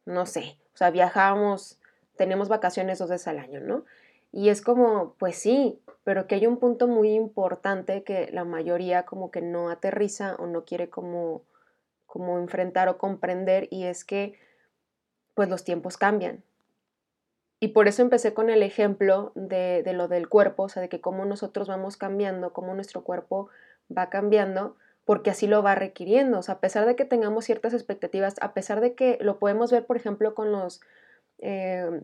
no 0.07 0.25
sé, 0.27 0.57
o 0.75 0.77
sea, 0.77 0.91
viajábamos, 0.91 1.79
teníamos 2.17 2.49
vacaciones 2.49 2.99
dos 2.99 3.11
veces 3.11 3.29
al 3.29 3.39
año, 3.39 3.61
¿no? 3.61 3.85
Y 4.33 4.49
es 4.49 4.63
como, 4.63 5.15
pues 5.19 5.37
sí, 5.37 5.81
pero 6.05 6.27
que 6.27 6.37
hay 6.37 6.47
un 6.47 6.57
punto 6.59 6.89
muy 6.89 7.13
importante 7.13 8.03
que 8.03 8.31
la 8.33 8.45
mayoría 8.45 9.05
como 9.05 9.31
que 9.31 9.43
no 9.43 9.69
aterriza 9.69 10.37
o 10.37 10.47
no 10.47 10.65
quiere 10.65 10.89
como, 10.89 11.43
como 12.07 12.39
enfrentar 12.39 12.89
o 12.89 12.97
comprender 12.97 13.69
y 13.71 13.85
es 13.85 14.05
que 14.05 14.39
pues 15.35 15.49
los 15.49 15.65
tiempos 15.65 15.99
cambian. 15.99 16.43
Y 17.61 17.69
por 17.69 17.89
eso 17.89 18.03
empecé 18.03 18.35
con 18.35 18.51
el 18.51 18.63
ejemplo 18.63 19.33
de, 19.35 19.83
de 19.85 19.93
lo 19.93 20.09
del 20.09 20.29
cuerpo, 20.29 20.65
o 20.65 20.69
sea, 20.69 20.83
de 20.83 20.89
que 20.89 21.01
cómo 21.01 21.25
nosotros 21.27 21.69
vamos 21.69 21.97
cambiando, 21.97 22.53
cómo 22.53 22.75
nuestro 22.75 23.05
cuerpo 23.05 23.51
va 23.97 24.11
cambiando, 24.11 24.77
porque 25.05 25.31
así 25.31 25.47
lo 25.47 25.63
va 25.63 25.75
requiriendo. 25.75 26.39
O 26.39 26.43
sea, 26.43 26.57
a 26.57 26.61
pesar 26.61 26.87
de 26.87 26.97
que 26.97 27.05
tengamos 27.05 27.45
ciertas 27.45 27.75
expectativas, 27.75 28.37
a 28.41 28.55
pesar 28.55 28.81
de 28.81 28.95
que 28.95 29.19
lo 29.21 29.39
podemos 29.39 29.71
ver, 29.71 29.87
por 29.87 29.97
ejemplo, 29.97 30.35
con 30.35 30.53
los 30.53 30.81
eh, 31.39 32.03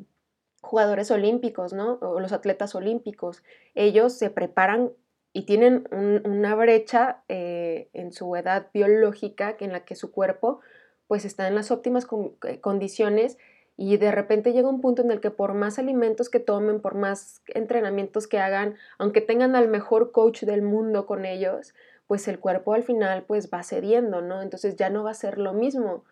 jugadores 0.61 1.11
olímpicos, 1.11 1.73
¿no? 1.73 1.99
O 2.01 2.21
los 2.21 2.33
atletas 2.33 2.75
olímpicos, 2.75 3.43
ellos 3.75 4.13
se 4.13 4.31
preparan 4.31 4.93
y 5.33 5.43
tienen 5.43 5.87
una 6.25 6.55
brecha 6.55 7.23
eh, 7.29 7.91
en 7.93 8.13
su 8.13 8.35
edad 8.35 8.69
biológica 8.73 9.57
en 9.61 9.73
la 9.73 9.85
que 9.85 9.95
su 9.95 10.11
cuerpo 10.11 10.61
pues 11.07 11.25
está 11.25 11.47
en 11.49 11.55
las 11.55 11.71
óptimas 11.71 12.07
eh, 12.47 12.61
condiciones 12.61 13.39
y 13.77 13.97
de 13.97 14.11
repente 14.11 14.53
llega 14.53 14.69
un 14.69 14.81
punto 14.81 15.03
en 15.03 15.11
el 15.11 15.21
que 15.21 15.31
por 15.31 15.55
más 15.55 15.79
alimentos 15.79 16.29
que 16.29 16.41
tomen, 16.41 16.81
por 16.81 16.95
más 16.97 17.43
entrenamientos 17.47 18.27
que 18.27 18.41
hagan, 18.41 18.75
aunque 18.99 19.21
tengan 19.21 19.55
al 19.55 19.69
mejor 19.69 20.11
coach 20.11 20.43
del 20.43 20.63
mundo 20.63 21.07
con 21.07 21.25
ellos, 21.25 21.75
pues 22.09 22.27
el 22.27 22.41
cuerpo 22.41 22.75
al 22.75 22.83
final 22.83 23.23
pues 23.23 23.51
va 23.53 23.63
cediendo, 23.63 24.21
¿no? 24.23 24.43
Entonces 24.43 24.75
ya 24.75 24.91
no 24.91 25.05
va 25.05 25.13
a 25.13 25.15
ser 25.15 25.39
lo 25.39 25.53
mismo. 25.53 26.05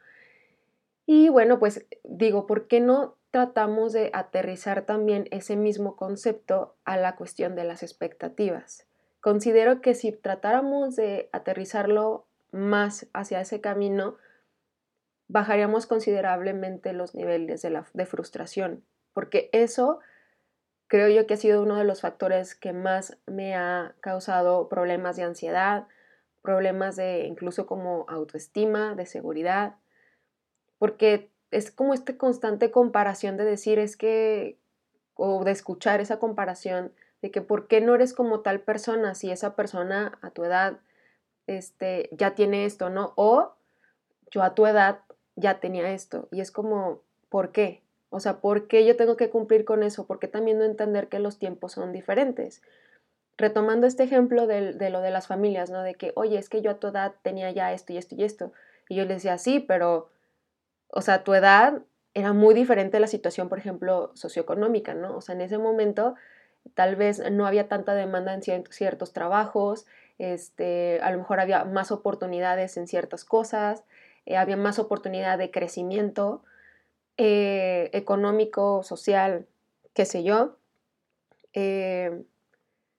Y 1.07 1.31
bueno, 1.31 1.59
pues 1.59 1.87
digo, 2.05 2.47
¿por 2.47 2.69
qué 2.69 2.81
no 2.81 3.17
tratamos 3.31 3.93
de 3.93 4.11
aterrizar 4.13 4.83
también 4.83 5.27
ese 5.31 5.57
mismo 5.57 5.97
concepto 5.97 6.77
a 6.85 6.97
la 6.97 7.17
cuestión 7.17 7.57
de 7.57 7.65
las 7.65 7.83
expectativas? 7.83 8.87
Considero 9.21 9.81
que 9.81 9.95
si 9.95 10.13
tratáramos 10.13 10.97
de 10.97 11.31
aterrizarlo 11.33 12.27
más 12.53 13.07
hacia 13.15 13.41
ese 13.41 13.61
camino, 13.61 14.17
bajaríamos 15.29 15.87
considerablemente 15.87 16.93
los 16.93 17.15
niveles 17.15 17.63
de, 17.63 17.83
de 17.93 18.07
frustración, 18.07 18.85
porque 19.15 19.49
eso 19.53 20.01
creo 20.89 21.09
yo 21.09 21.27
que 21.27 21.35
ha 21.35 21.39
sido 21.39 21.63
uno 21.63 21.77
de 21.77 21.85
los 21.85 22.01
factores 22.01 22.55
que 22.55 22.73
más 22.73 23.19
me 23.27 23.55
ha 23.55 23.95
causado 24.01 24.69
problemas 24.69 25.17
de 25.17 25.25
ansiedad, 25.25 25.87
problemas 26.43 26.97
de 26.97 27.27
incluso 27.27 27.67
como 27.67 28.07
autoestima, 28.09 28.95
de 28.95 29.07
seguridad, 29.07 29.77
porque 30.79 31.31
es 31.51 31.71
como 31.71 31.95
esta 31.95 32.17
constante 32.17 32.71
comparación 32.71 33.37
de 33.37 33.45
decir 33.45 33.79
es 33.79 33.97
que, 33.97 34.59
o 35.15 35.45
de 35.45 35.53
escuchar 35.53 36.01
esa 36.01 36.19
comparación 36.19 36.93
de 37.23 37.31
que 37.31 37.41
por 37.41 37.67
qué 37.67 37.81
no 37.81 37.95
eres 37.95 38.13
como 38.13 38.41
tal 38.41 38.61
persona 38.61 39.15
si 39.15 39.31
esa 39.31 39.57
persona 39.57 40.19
a 40.23 40.31
tu 40.31 40.45
edad 40.45 40.79
este, 41.47 42.09
ya 42.13 42.35
tiene 42.35 42.65
esto, 42.65 42.91
¿no? 42.91 43.13
O 43.17 43.55
yo 44.31 44.43
a 44.43 44.55
tu 44.55 44.67
edad 44.67 45.01
ya 45.35 45.61
tenía 45.61 45.91
esto 45.93 46.29
y 46.31 46.41
es 46.41 46.51
como, 46.51 47.03
¿por 47.29 47.53
qué? 47.53 47.83
O 48.17 48.21
sea, 48.21 48.39
¿por 48.41 48.67
qué 48.67 48.87
yo 48.87 48.97
tengo 48.97 49.19
que 49.19 49.29
cumplir 49.29 49.67
con 49.67 49.83
eso? 49.83 50.07
¿Por 50.07 50.19
qué 50.19 50.27
también 50.27 50.59
no 50.59 50.65
entender 50.65 51.09
que 51.09 51.19
los 51.19 51.39
tiempos 51.39 51.73
son 51.73 51.93
diferentes? 51.93 52.63
Retomando 53.37 53.87
este 53.87 54.05
ejemplo 54.05 54.47
de, 54.47 54.73
de, 54.73 54.89
lo 54.89 55.03
de 55.03 55.11
las 55.11 55.27
familias, 55.27 55.69
¿no? 55.69 55.83
De 55.83 55.97
que, 55.97 56.13
oye, 56.17 56.39
es 56.39 56.49
que 56.49 56.63
yo 56.63 56.71
a 56.71 56.81
tu 56.81 56.87
edad 56.87 57.13
tenía 57.21 57.51
ya 57.51 57.75
esto 57.75 57.93
y 57.93 57.99
esto 57.99 58.15
y 58.15 58.25
esto. 58.25 58.53
Y 58.89 58.97
yo 58.97 59.05
le 59.05 59.13
decía, 59.13 59.37
sí, 59.37 59.61
pero, 59.61 60.09
o 60.89 61.03
sea, 61.03 61.17
a 61.17 61.25
tu 61.25 61.35
edad 61.35 61.83
era 62.15 62.33
muy 62.33 62.55
diferente 62.55 62.99
la 63.01 63.07
situación, 63.07 63.51
por 63.51 63.59
ejemplo, 63.59 64.13
socioeconómica, 64.15 64.95
¿no? 64.95 65.19
O 65.19 65.21
sea, 65.21 65.35
en 65.35 65.43
ese 65.43 65.59
momento 65.59 66.15
tal 66.73 66.97
vez 66.97 67.23
no 67.31 67.47
había 67.47 67.69
tanta 67.69 67.95
demanda 67.95 68.33
en 68.33 68.43
ciertos 68.71 69.13
trabajos, 69.13 69.85
este, 70.17 71.01
a 71.03 71.11
lo 71.11 71.19
mejor 71.19 71.39
había 71.39 71.67
más 71.67 71.93
oportunidades 71.93 72.79
en 72.79 72.87
ciertas 72.87 73.27
cosas, 73.27 73.85
eh, 74.25 74.39
había 74.39 74.57
más 74.57 74.79
oportunidad 74.79 75.37
de 75.37 75.51
crecimiento, 75.51 76.43
eh, 77.19 77.91
económico, 77.93 78.83
social, 78.83 79.47
qué 79.95 80.05
sé 80.05 80.23
yo. 80.23 80.57
Eh, 81.55 82.25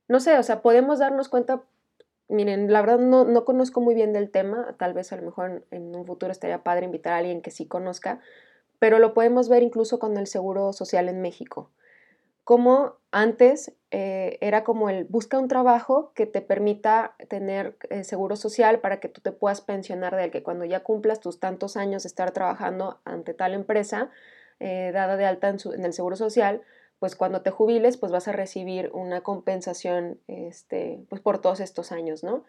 no 0.08 0.20
sé, 0.20 0.38
o 0.38 0.44
sea, 0.44 0.62
podemos 0.62 1.00
darnos 1.00 1.30
cuenta, 1.30 1.64
miren, 2.28 2.72
la 2.72 2.82
verdad 2.82 3.00
no, 3.00 3.26
no, 3.26 3.46
conozco 3.46 3.82
muy 3.82 3.94
bien 3.94 4.14
del 4.14 4.32
tema, 4.32 4.76
tal 4.80 4.94
vez 4.94 5.12
a 5.12 5.18
lo 5.18 5.24
mejor 5.24 5.66
en, 5.72 5.96
un 5.96 6.06
futuro 6.06 6.32
estaría 6.32 6.64
padre 6.64 6.86
invitar 6.86 7.14
a 7.14 7.18
alguien 7.18 7.42
que 7.42 7.52
sí 7.52 7.68
conozca, 7.68 8.20
pero 8.80 9.00
lo 9.00 9.14
podemos 9.14 9.50
ver 9.50 9.64
incluso 9.64 10.00
con 10.00 10.18
el 10.18 10.28
Seguro 10.28 10.74
Social 10.74 11.10
en 11.10 11.22
México. 11.22 11.70
Como 12.48 12.96
antes 13.12 13.74
eh, 13.92 14.38
era 14.40 14.64
como 14.64 14.90
el 14.90 15.04
busca 15.04 15.38
un 15.38 15.50
trabajo 15.50 16.14
que 16.16 16.26
te 16.26 16.40
permita 16.40 17.14
tener 17.28 17.78
seguro 18.04 18.38
social 18.38 18.80
para 18.80 19.02
que 19.02 19.10
tú 19.10 19.20
te 19.20 19.34
puedas 19.34 19.60
pensionar 19.60 20.16
de 20.16 20.24
él, 20.24 20.32
que 20.32 20.44
cuando 20.44 20.64
ya 20.64 20.82
cumplas 20.82 21.20
tus 21.20 21.42
tantos 21.42 21.76
años 21.76 22.04
de 22.04 22.08
estar 22.08 22.32
trabajando 22.32 23.02
ante 23.04 23.34
tal 23.34 23.54
empresa, 23.54 24.12
eh, 24.62 24.92
dada 24.94 25.18
de 25.18 25.26
alta 25.26 25.50
en, 25.50 25.84
el 25.84 25.92
seguro 25.92 26.16
social, 26.16 26.62
pues 27.00 27.18
cuando 27.18 27.42
te 27.42 27.52
jubiles, 27.52 27.98
pues 27.98 28.14
vas 28.14 28.30
a 28.30 28.32
recibir 28.32 28.92
una 28.94 29.20
compensación 29.24 30.22
este, 30.28 31.06
pues 31.10 31.22
por 31.22 31.42
todos 31.42 31.60
estos 31.60 31.92
años, 31.92 32.24
¿no? 32.24 32.46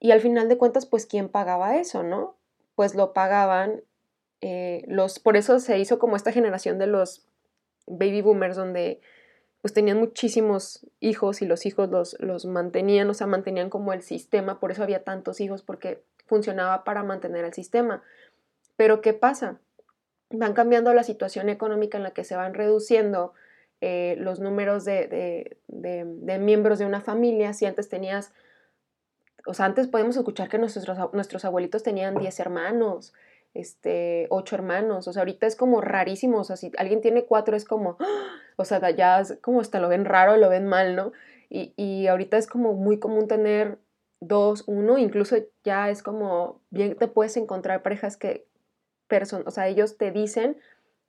Y 0.00 0.10
al 0.10 0.20
final 0.20 0.50
de 0.50 0.58
cuentas, 0.58 0.84
pues 0.84 1.06
¿quién 1.06 1.30
pagaba 1.30 1.78
eso, 1.78 2.02
no? 2.02 2.36
Pues 2.74 2.94
lo 2.94 3.14
pagaban 3.14 3.80
eh, 4.42 4.84
los, 4.86 5.18
por 5.18 5.38
eso 5.38 5.60
se 5.60 5.78
hizo 5.78 5.98
como 5.98 6.14
esta 6.14 6.30
generación 6.30 6.78
de 6.78 6.88
los 6.88 7.26
baby 7.86 8.22
boomers, 8.22 8.56
donde 8.56 9.00
pues 9.60 9.72
tenían 9.72 9.98
muchísimos 9.98 10.86
hijos 11.00 11.40
y 11.40 11.46
los 11.46 11.64
hijos 11.64 11.88
los, 11.88 12.16
los 12.20 12.44
mantenían, 12.44 13.08
o 13.08 13.14
sea, 13.14 13.26
mantenían 13.26 13.70
como 13.70 13.94
el 13.94 14.02
sistema, 14.02 14.60
por 14.60 14.70
eso 14.70 14.82
había 14.82 15.04
tantos 15.04 15.40
hijos, 15.40 15.62
porque 15.62 16.04
funcionaba 16.26 16.84
para 16.84 17.02
mantener 17.02 17.44
el 17.44 17.54
sistema. 17.54 18.02
Pero 18.76 19.00
¿qué 19.00 19.14
pasa? 19.14 19.60
Van 20.30 20.52
cambiando 20.52 20.92
la 20.92 21.02
situación 21.02 21.48
económica 21.48 21.96
en 21.96 22.04
la 22.04 22.10
que 22.10 22.24
se 22.24 22.36
van 22.36 22.54
reduciendo 22.54 23.32
eh, 23.80 24.16
los 24.18 24.40
números 24.40 24.84
de, 24.84 25.58
de, 25.68 26.38
miembros 26.38 26.78
de 26.78 26.86
una 26.86 27.00
familia. 27.00 27.52
Si 27.52 27.66
antes 27.66 27.88
tenías, 27.88 28.32
o 29.46 29.54
sea, 29.54 29.66
antes 29.66 29.88
podemos 29.88 30.16
escuchar 30.16 30.48
que 30.48 30.58
nuestros, 30.58 30.86
nuestros 31.12 31.44
abuelitos 31.44 31.82
tenían 31.82 32.16
10 32.16 32.40
hermanos, 32.40 33.12
este, 33.54 34.26
ocho 34.30 34.56
hermanos. 34.56 35.08
O 35.08 35.12
sea, 35.12 35.22
ahorita 35.22 35.46
es 35.46 35.56
como 35.56 35.80
rarísimo. 35.80 36.40
O 36.40 36.44
sea, 36.44 36.56
si 36.56 36.72
alguien 36.76 37.00
tiene 37.00 37.24
cuatro 37.24 37.56
es 37.56 37.64
como, 37.64 37.96
o 38.56 38.64
sea, 38.64 38.90
ya 38.90 39.20
es 39.20 39.38
como 39.40 39.60
hasta 39.60 39.80
lo 39.80 39.88
ven 39.88 40.04
raro, 40.04 40.36
lo 40.36 40.48
ven 40.50 40.66
mal, 40.66 40.96
¿no? 40.96 41.12
Y, 41.48 41.72
y 41.76 42.08
ahorita 42.08 42.36
es 42.36 42.46
como 42.46 42.74
muy 42.74 42.98
común 42.98 43.28
tener 43.28 43.78
dos, 44.20 44.64
uno, 44.66 44.98
incluso 44.98 45.36
ya 45.64 45.90
es 45.90 46.02
como, 46.02 46.60
bien 46.70 46.96
te 46.96 47.08
puedes 47.08 47.36
encontrar 47.36 47.82
parejas 47.82 48.16
que, 48.16 48.46
person 49.06 49.44
o 49.46 49.50
sea, 49.50 49.68
ellos 49.68 49.98
te 49.98 50.10
dicen 50.10 50.58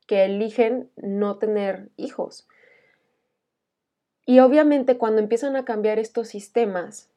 que 0.08 0.25
eligen 0.25 0.92
no 0.98 1.38
tener 1.38 1.90
hijos. 1.98 2.48
Y 4.25 4.40
obviamente 4.40 4.98
cuando 4.98 5.22
empiezan 5.22 5.56
a 5.56 5.66
cambiar 5.66 6.00
estos 6.00 6.28
sistemas, 6.28 7.10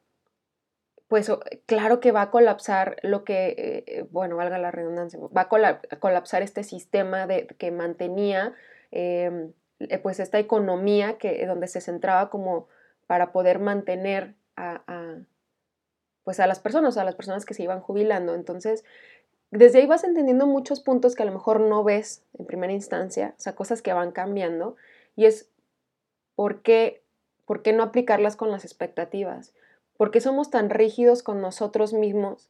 pues 1.09 1.31
claro 1.65 2.01
que 2.01 2.13
va 2.13 2.23
a 2.23 2.31
colapsar 2.31 2.97
lo 3.03 3.25
que, 3.25 3.85
eh, 3.87 4.07
bueno, 4.11 4.37
valga 4.37 4.59
la 4.59 4.71
redundancia, 4.71 5.19
va 5.19 5.49
a, 5.51 5.99
colapsar 5.99 6.43
este 6.43 6.63
sistema 6.63 7.27
de, 7.27 7.47
que 7.47 7.71
mantenía 7.71 8.55
em, 8.91 9.53
eh, 9.81 9.99
pues 9.99 10.21
esta 10.21 10.39
economía 10.39 11.17
que, 11.17 11.47
donde 11.47 11.67
se 11.67 11.81
centraba 11.81 12.29
como 12.29 12.69
para 13.07 13.33
poder 13.33 13.59
mantener 13.59 14.35
a, 14.57 14.83
pues 16.25 16.41
a 16.41 16.47
las 16.47 16.61
personas, 16.61 16.99
a 16.99 17.05
las 17.05 17.15
personas 17.15 17.47
que 17.47 17.55
se 17.55 17.63
iban 17.63 17.81
jubilando. 17.81 18.35
Entonces, 18.35 18.85
desde 19.51 19.79
ahí 19.79 19.87
vas 19.87 20.05
entendiendo 20.05 20.47
muchos 20.47 20.81
puntos 20.81 21.15
que 21.15 21.23
a 21.23 21.27
lo 21.27 21.33
mejor 21.33 21.61
no 21.61 21.85
ves 21.85 22.23
en 22.39 22.45
primera 22.45 22.73
instancia, 22.73 23.35
o 23.39 23.41
sea, 23.41 23.55
cosas 23.55 23.81
que 23.81 23.95
van 23.95 24.13
cambiando, 24.13 24.77
y 25.17 25.25
es 25.25 25.49
por 26.35 26.61
qué, 26.61 27.03
por 27.47 27.63
qué 27.63 27.73
no 27.73 27.83
aplicarlas 27.83 28.37
con 28.37 28.51
las 28.51 28.65
expectativas 28.65 29.55
¿Por 29.99 30.13
qué 30.13 30.21
somos 30.21 30.49
tan 30.49 30.71
rígidos 30.71 31.25
con 31.25 31.43
nosotros 31.43 31.93
mismos 31.93 32.49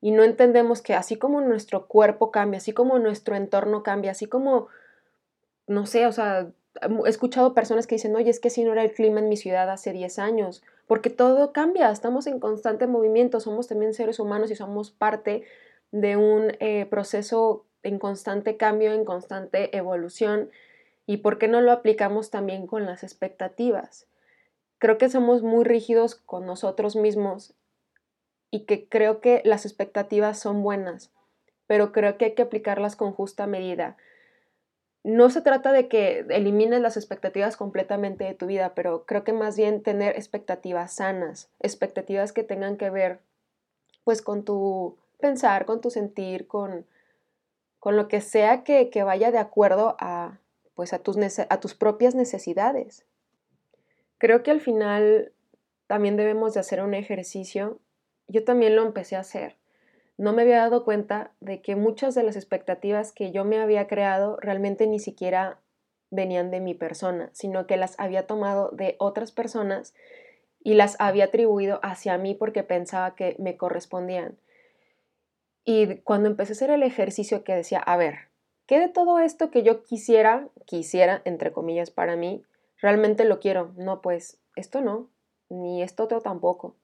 y 0.00 0.12
no 0.12 0.24
entendemos 0.24 0.80
que 0.80 0.94
así 0.94 1.16
como 1.16 1.42
nuestro 1.42 1.86
cuerpo 1.86 2.30
cambia, 2.30 2.56
así 2.56 2.72
como 2.72 2.98
nuestro 2.98 3.36
entorno 3.36 3.82
cambia, 3.82 4.12
así 4.12 4.26
como, 4.26 4.68
no 5.66 5.84
sé, 5.84 6.06
o 6.06 6.12
sea, 6.12 6.50
he 6.80 7.08
escuchado 7.08 7.52
personas 7.52 7.86
que 7.86 7.96
dicen, 7.96 8.16
oye, 8.16 8.30
es 8.30 8.40
que 8.40 8.48
si 8.48 8.64
no 8.64 8.72
era 8.72 8.82
el 8.82 8.94
clima 8.94 9.20
en 9.20 9.28
mi 9.28 9.36
ciudad 9.36 9.68
hace 9.70 9.92
10 9.92 10.18
años, 10.18 10.62
porque 10.86 11.10
todo 11.10 11.52
cambia, 11.52 11.90
estamos 11.90 12.26
en 12.26 12.40
constante 12.40 12.86
movimiento, 12.86 13.40
somos 13.40 13.68
también 13.68 13.92
seres 13.92 14.18
humanos 14.18 14.50
y 14.50 14.56
somos 14.56 14.90
parte 14.90 15.44
de 15.92 16.16
un 16.16 16.56
eh, 16.60 16.86
proceso 16.86 17.66
en 17.82 17.98
constante 17.98 18.56
cambio, 18.56 18.94
en 18.94 19.04
constante 19.04 19.76
evolución, 19.76 20.48
y 21.04 21.18
por 21.18 21.36
qué 21.36 21.46
no 21.46 21.60
lo 21.60 21.72
aplicamos 21.72 22.30
también 22.30 22.66
con 22.66 22.86
las 22.86 23.02
expectativas 23.02 24.06
creo 24.80 24.98
que 24.98 25.10
somos 25.10 25.42
muy 25.42 25.62
rígidos 25.62 26.16
con 26.16 26.46
nosotros 26.46 26.96
mismos 26.96 27.54
y 28.50 28.64
que 28.64 28.88
creo 28.88 29.20
que 29.20 29.42
las 29.44 29.64
expectativas 29.64 30.40
son 30.40 30.62
buenas, 30.62 31.12
pero 31.68 31.92
creo 31.92 32.16
que 32.16 32.24
hay 32.24 32.34
que 32.34 32.42
aplicarlas 32.42 32.96
con 32.96 33.12
justa 33.12 33.46
medida. 33.46 33.96
No 35.04 35.30
se 35.30 35.42
trata 35.42 35.70
de 35.70 35.86
que 35.86 36.26
elimines 36.30 36.80
las 36.80 36.96
expectativas 36.96 37.56
completamente 37.56 38.24
de 38.24 38.34
tu 38.34 38.46
vida, 38.46 38.74
pero 38.74 39.04
creo 39.04 39.22
que 39.22 39.34
más 39.34 39.56
bien 39.56 39.82
tener 39.82 40.16
expectativas 40.16 40.94
sanas, 40.94 41.50
expectativas 41.60 42.32
que 42.32 42.42
tengan 42.42 42.76
que 42.76 42.90
ver 42.90 43.20
pues 44.04 44.22
con 44.22 44.44
tu 44.44 44.96
pensar, 45.20 45.66
con 45.66 45.82
tu 45.82 45.90
sentir, 45.90 46.48
con, 46.48 46.86
con 47.78 47.96
lo 47.96 48.08
que 48.08 48.22
sea 48.22 48.64
que, 48.64 48.88
que 48.88 49.02
vaya 49.02 49.30
de 49.30 49.38
acuerdo 49.38 49.94
a, 50.00 50.38
pues 50.74 50.94
a 50.94 50.98
tus, 50.98 51.16
a 51.38 51.60
tus 51.60 51.74
propias 51.74 52.14
necesidades. 52.14 53.04
Creo 54.20 54.42
que 54.42 54.50
al 54.50 54.60
final 54.60 55.32
también 55.86 56.18
debemos 56.18 56.52
de 56.52 56.60
hacer 56.60 56.82
un 56.82 56.92
ejercicio. 56.92 57.80
Yo 58.28 58.44
también 58.44 58.76
lo 58.76 58.82
empecé 58.82 59.16
a 59.16 59.20
hacer. 59.20 59.56
No 60.18 60.34
me 60.34 60.42
había 60.42 60.58
dado 60.58 60.84
cuenta 60.84 61.32
de 61.40 61.62
que 61.62 61.74
muchas 61.74 62.14
de 62.14 62.22
las 62.22 62.36
expectativas 62.36 63.12
que 63.12 63.32
yo 63.32 63.46
me 63.46 63.58
había 63.58 63.86
creado 63.86 64.36
realmente 64.36 64.86
ni 64.86 64.98
siquiera 64.98 65.58
venían 66.10 66.50
de 66.50 66.60
mi 66.60 66.74
persona, 66.74 67.30
sino 67.32 67.66
que 67.66 67.78
las 67.78 67.98
había 67.98 68.26
tomado 68.26 68.68
de 68.72 68.94
otras 68.98 69.32
personas 69.32 69.94
y 70.62 70.74
las 70.74 70.96
había 70.98 71.24
atribuido 71.24 71.80
hacia 71.82 72.18
mí 72.18 72.34
porque 72.34 72.62
pensaba 72.62 73.14
que 73.14 73.36
me 73.38 73.56
correspondían. 73.56 74.36
Y 75.64 75.96
cuando 76.02 76.28
empecé 76.28 76.52
a 76.52 76.56
hacer 76.56 76.70
el 76.70 76.82
ejercicio 76.82 77.42
que 77.42 77.54
decía, 77.54 77.78
a 77.78 77.96
ver, 77.96 78.28
¿qué 78.66 78.80
de 78.80 78.88
todo 78.88 79.18
esto 79.18 79.50
que 79.50 79.62
yo 79.62 79.82
quisiera, 79.82 80.46
quisiera, 80.66 81.22
entre 81.24 81.52
comillas, 81.52 81.90
para 81.90 82.16
mí, 82.16 82.44
realmente 82.80 83.24
lo 83.24 83.40
quiero? 83.40 83.72
No, 83.76 84.00
pues 84.00 84.38
esto 84.56 84.80
no, 84.80 85.08
ni 85.48 85.82
esto 85.82 86.04
otro 86.04 86.20
tampoco. 86.20 86.76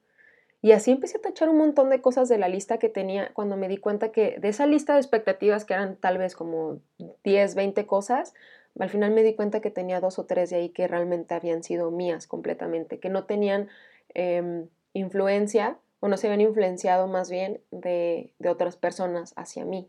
Y 0.63 0.73
así 0.73 0.91
empecé 0.91 1.19
a 1.19 1.21
tachar 1.21 1.49
un 1.49 1.59
montón 1.59 1.91
de 1.91 2.01
cosas 2.01 2.29
de 2.29 2.39
la 2.39 2.49
lista 2.49 2.79
que 2.79 2.89
tenía 2.89 3.31
cuando 3.35 3.57
me 3.57 3.69
di 3.69 3.77
cuenta 3.77 4.11
que 4.11 4.39
de 4.41 4.49
esa 4.49 4.67
lista 4.67 4.95
de 4.95 5.01
expectativas 5.01 5.65
que 5.65 5.75
eran 5.75 5.97
tal 5.97 6.19
vez 6.19 6.35
como 6.35 6.81
10, 7.23 7.55
20 7.55 7.87
cosas, 7.87 8.35
al 8.79 8.91
final 8.91 9.13
me 9.13 9.23
di 9.23 9.35
cuenta 9.35 9.61
que 9.61 9.71
tenía 9.71 10.01
dos 10.01 10.19
o 10.19 10.27
tres 10.27 10.51
de 10.51 10.57
ahí 10.57 10.69
que 10.71 10.89
realmente 10.89 11.35
habían 11.35 11.63
sido 11.63 11.91
mías 11.91 12.27
completamente, 12.27 12.99
que 12.99 13.11
no 13.11 13.25
tenían 13.25 13.69
em, 14.15 14.69
influencia 14.93 15.79
o 16.01 16.09
no 16.09 16.17
se 16.17 16.27
habían 16.27 16.41
influenciado 16.41 17.07
más 17.07 17.31
bien 17.31 17.61
de, 17.71 18.35
de 18.39 18.49
otras 18.49 18.77
personas 18.77 19.35
hacia 19.37 19.65
mí. 19.65 19.89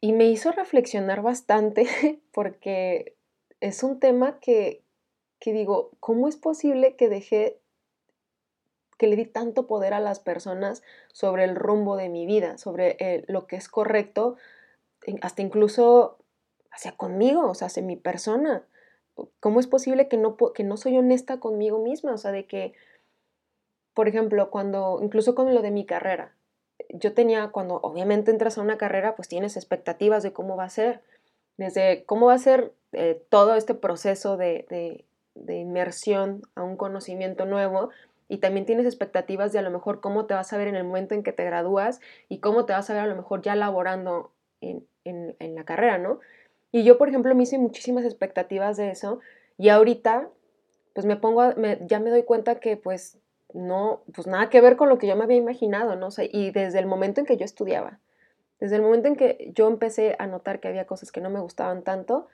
Y 0.00 0.12
me 0.12 0.26
hizo 0.26 0.52
reflexionar 0.52 1.22
bastante 1.22 1.86
porque 2.32 3.15
es 3.60 3.82
un 3.82 4.00
tema 4.00 4.38
que, 4.40 4.82
que 5.38 5.52
digo, 5.52 5.90
¿cómo 6.00 6.28
es 6.28 6.36
posible 6.36 6.96
que 6.96 7.08
dejé 7.08 7.58
que 8.98 9.06
le 9.06 9.16
di 9.16 9.26
tanto 9.26 9.66
poder 9.66 9.92
a 9.94 10.00
las 10.00 10.20
personas 10.20 10.82
sobre 11.12 11.44
el 11.44 11.54
rumbo 11.54 11.96
de 11.96 12.08
mi 12.08 12.26
vida, 12.26 12.58
sobre 12.58 12.96
eh, 12.98 13.24
lo 13.28 13.46
que 13.46 13.56
es 13.56 13.68
correcto, 13.68 14.36
hasta 15.20 15.42
incluso 15.42 16.18
hacia 16.70 16.92
conmigo, 16.92 17.48
o 17.48 17.54
sea, 17.54 17.66
hacia 17.66 17.82
mi 17.82 17.96
persona. 17.96 18.64
¿Cómo 19.40 19.60
es 19.60 19.66
posible 19.66 20.08
que 20.08 20.16
no, 20.16 20.36
que 20.36 20.64
no 20.64 20.76
soy 20.76 20.96
honesta 20.98 21.40
conmigo 21.40 21.78
misma? 21.78 22.12
O 22.12 22.18
sea, 22.18 22.32
de 22.32 22.46
que, 22.46 22.74
por 23.94 24.08
ejemplo, 24.08 24.50
cuando, 24.50 25.00
incluso 25.02 25.34
con 25.34 25.54
lo 25.54 25.62
de 25.62 25.70
mi 25.70 25.86
carrera, 25.86 26.34
yo 26.90 27.14
tenía, 27.14 27.48
cuando 27.48 27.76
obviamente 27.76 28.30
entras 28.30 28.58
a 28.58 28.62
una 28.62 28.78
carrera, 28.78 29.16
pues 29.16 29.28
tienes 29.28 29.56
expectativas 29.56 30.22
de 30.22 30.32
cómo 30.32 30.56
va 30.56 30.64
a 30.64 30.70
ser, 30.70 31.02
desde 31.56 32.04
cómo 32.04 32.26
va 32.26 32.34
a 32.34 32.38
ser 32.38 32.74
eh, 32.96 33.22
todo 33.28 33.54
este 33.54 33.74
proceso 33.74 34.36
de, 34.36 34.66
de, 35.34 35.54
inmersión 35.54 36.42
a 36.54 36.62
un 36.62 36.76
conocimiento 36.76 37.44
nuevo, 37.44 37.90
y 38.28 38.38
también 38.38 38.66
tienes 38.66 38.86
expectativas 38.86 39.52
de 39.52 39.58
a 39.58 39.62
lo 39.62 39.70
mejor 39.70 40.00
cómo 40.00 40.26
te 40.26 40.34
vas 40.34 40.52
a 40.52 40.56
ver 40.56 40.66
en 40.66 40.74
el 40.76 40.84
momento 40.84 41.14
en 41.14 41.22
que 41.22 41.32
te 41.32 41.44
gradúas 41.44 42.00
y 42.28 42.38
cómo 42.38 42.64
te 42.64 42.72
vas 42.72 42.90
a 42.90 42.94
ver 42.94 43.02
a 43.02 43.06
lo 43.06 43.14
mejor 43.14 43.42
ya 43.42 43.54
laborando 43.54 44.32
en, 44.60 44.84
en, 45.04 45.54
la 45.54 45.64
carrera, 45.64 45.98
¿no? 45.98 46.20
Y 46.72 46.82
yo, 46.82 46.98
por 46.98 47.08
ejemplo, 47.08 47.34
me 47.34 47.44
hice 47.44 47.58
muchísimas 47.58 48.04
expectativas 48.04 48.76
de 48.76 48.90
eso 48.90 49.20
y 49.58 49.68
ahorita, 49.68 50.28
pues 50.92 51.06
me 51.06 51.16
pongo, 51.16 51.54
ya 51.86 52.00
me 52.00 52.10
doy 52.10 52.24
cuenta 52.24 52.56
que 52.56 52.76
pues 52.76 53.18
no, 53.52 54.02
pues 54.14 54.26
nada 54.26 54.50
que 54.50 54.60
ver 54.60 54.76
con 54.76 54.88
lo 54.88 54.98
que 54.98 55.06
yo 55.06 55.16
me 55.16 55.24
había 55.24 55.36
imaginado, 55.36 55.96
¿no? 55.96 56.10
sé 56.10 56.28
y 56.32 56.50
desde 56.50 56.78
el 56.78 56.86
momento 56.86 57.20
en 57.20 57.26
que 57.26 57.36
yo 57.36 57.44
estudiaba, 57.44 58.00
desde 58.58 58.76
el 58.76 58.82
momento 58.82 59.08
en 59.08 59.16
que 59.16 59.52
yo 59.54 59.68
empecé 59.68 60.16
a 60.18 60.26
notar 60.26 60.60
que 60.60 60.68
había 60.68 60.86
cosas 60.86 61.12
que 61.12 61.20
no 61.20 61.30
me 61.30 61.40
gustaban 61.40 61.82
tanto, 61.82 62.26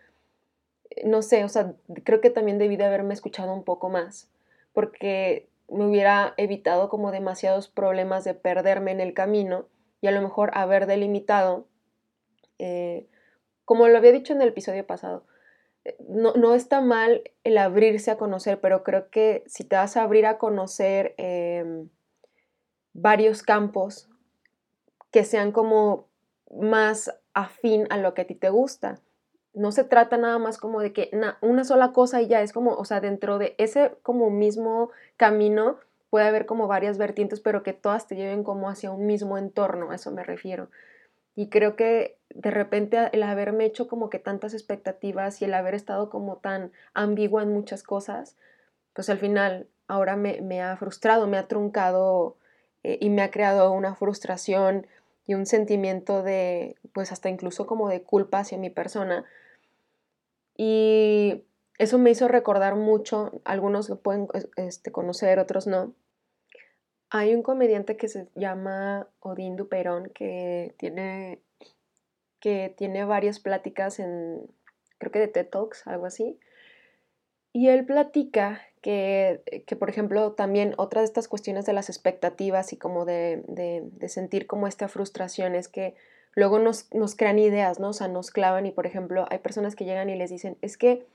no 1.05 1.23
sé, 1.23 1.45
o 1.45 1.49
sea, 1.49 1.75
creo 2.05 2.21
que 2.21 2.31
también 2.31 2.59
debí 2.59 2.77
de 2.77 2.85
haberme 2.85 3.15
escuchado 3.15 3.53
un 3.55 3.65
poco 3.65 3.89
más, 3.89 4.31
porque 4.73 5.49
me 5.69 5.87
hubiera 5.87 6.35
evitado 6.37 6.89
como 6.89 7.13
demasiados 7.13 7.69
problemas 7.69 8.25
de 8.25 8.35
perderme 8.35 8.93
en 8.93 9.01
el 9.01 9.15
camino 9.15 9.67
y 10.01 10.09
a 10.09 10.11
lo 10.13 10.21
mejor 10.21 10.51
haber 10.55 10.87
delimitado 10.87 11.67
eh, 12.59 13.09
como 13.65 13.89
lo 13.89 13.99
había 13.99 14.13
dicho 14.13 14.33
en 14.33 14.43
el 14.43 14.49
episodio 14.49 14.87
pasado, 14.87 15.25
eh, 15.85 15.97
no, 16.09 16.55
está 16.55 16.81
mal 16.81 17.23
el 17.43 17.59
abrirse 17.59 18.11
a 18.11 18.17
conocer, 18.17 18.61
pero 18.61 18.85
creo 18.85 19.11
que 19.11 19.43
si 19.47 19.65
te 19.65 19.77
vas 19.77 19.97
a 19.97 20.03
abrir 20.03 20.27
a 20.27 20.39
conocer 20.39 21.15
em, 21.17 21.89
varios 22.93 23.43
campos 23.43 24.09
que 25.11 25.25
sean 25.25 25.53
como 25.53 26.07
más 26.51 27.13
afín 27.35 27.87
a 27.91 27.97
lo 27.97 28.15
que 28.15 28.23
a 28.23 28.27
ti 28.27 28.35
te 28.35 28.51
gusta. 28.51 29.01
No 29.55 29.73
se 29.73 29.85
trata 29.85 30.17
nada 30.17 30.39
más 30.39 30.59
como 30.59 30.81
de 30.81 30.93
que 30.93 31.11
una 31.41 31.65
sola 31.65 31.93
cosa 31.93 32.23
y 32.23 32.29
ya 32.29 32.41
es 32.43 32.53
como, 32.53 32.75
o 32.75 32.85
sea, 32.85 33.01
dentro 33.01 33.39
de 33.39 33.55
ese 33.59 33.95
como 34.03 34.31
mismo 34.31 34.91
camino 35.17 35.79
puede 36.13 36.27
haber 36.27 36.45
como 36.47 36.67
varias 36.67 36.99
vertientes, 36.99 37.41
pero 37.41 37.63
que 37.63 37.73
todas 37.73 38.07
te 38.07 38.17
lleven 38.17 38.45
como 38.45 38.69
hacia 38.69 38.91
un 38.91 39.07
mismo 39.07 39.39
entorno, 39.39 39.91
a 39.91 39.95
eso 39.95 40.11
me 40.11 40.23
refiero. 40.23 40.69
Y 41.35 41.49
creo 41.49 41.77
que 41.77 42.19
de 42.29 42.51
repente 42.51 42.99
el 43.13 43.23
haberme 43.23 43.65
hecho 43.65 43.89
como 43.89 44.11
que 44.11 44.19
tantas 44.19 44.53
expectativas 44.53 45.41
y 45.41 45.47
el 45.47 45.55
haber 45.55 45.75
estado 45.75 46.11
como 46.11 46.37
tan 46.37 46.73
ambigua 46.93 47.43
en 47.43 47.53
muchas 47.53 47.83
cosas, 47.83 48.37
pues 48.93 49.09
al 49.09 49.19
final 49.19 49.69
ahora 49.89 50.17
me, 50.17 50.63
ha 50.63 50.77
frustrado, 50.77 51.27
me 51.27 51.39
ha 51.39 51.49
truncado 51.49 52.37
eh, 52.83 52.99
y 53.01 53.11
me 53.11 53.23
ha 53.23 53.31
creado 53.31 53.73
una 53.73 53.95
frustración 53.95 54.87
y 55.27 55.35
un 55.35 55.47
sentimiento 55.47 56.23
de, 56.23 56.77
pues 56.93 57.13
hasta 57.13 57.31
incluso 57.31 57.67
como 57.67 57.89
de 57.89 58.03
culpa 58.03 58.41
hacia 58.41 58.59
mi 58.59 58.71
persona. 58.71 59.25
Y 60.57 61.45
eso 61.79 61.99
me 61.99 62.11
hizo 62.11 62.29
recordar 62.29 62.77
mucho, 62.77 63.41
algunos 63.45 63.89
lo 63.89 64.01
pueden 64.01 64.29
este, 64.57 64.93
conocer, 64.93 65.39
otros 65.39 65.67
no, 65.67 65.95
hay 67.15 67.35
un 67.35 67.43
comediante 67.43 67.99
que 67.99 68.09
se 68.09 68.29
llama 68.35 69.07
Odín 69.21 69.57
Duperón 69.57 70.11
que 70.15 70.75
tiene, 70.79 71.43
que 72.41 72.75
tiene 72.75 73.05
varias 73.05 73.39
pláticas 73.39 73.99
en, 73.99 74.47
creo 74.97 75.13
que 75.13 75.19
de 75.19 75.29
TED 75.29 75.49
Talks, 75.49 75.87
algo 75.87 76.07
así. 76.07 76.39
Y 77.53 77.69
él 77.69 77.85
platica 77.85 78.63
que, 78.81 79.43
que, 79.67 79.77
por 79.77 79.91
ejemplo, 79.91 80.33
también 80.33 80.73
otra 80.79 81.03
de 81.03 81.05
estas 81.05 81.29
cuestiones 81.29 81.67
de 81.67 81.75
las 81.75 81.91
expectativas 81.91 82.73
y 82.73 82.79
como 82.79 83.05
de, 83.05 83.43
de, 83.47 84.09
sentir 84.09 84.47
como 84.47 84.67
esta 84.67 84.89
frustración 84.89 85.55
es 85.55 85.69
que 85.69 85.95
luego 86.35 86.59
nos, 86.59 86.93
nos 86.95 87.15
crean 87.15 87.39
ideas, 87.39 87.81
¿no? 87.81 87.91
O 87.91 87.93
sea, 87.93 88.09
nos 88.09 88.31
clavan 88.31 88.67
y, 88.67 88.73
por 88.73 88.87
ejemplo, 88.87 89.27
hay 89.31 89.39
personas 89.39 89.77
que 89.77 89.85
llegan 89.85 90.11
y 90.11 90.17
les 90.17 90.31
dicen, 90.31 90.57
es 90.61 90.77
que 90.77 91.07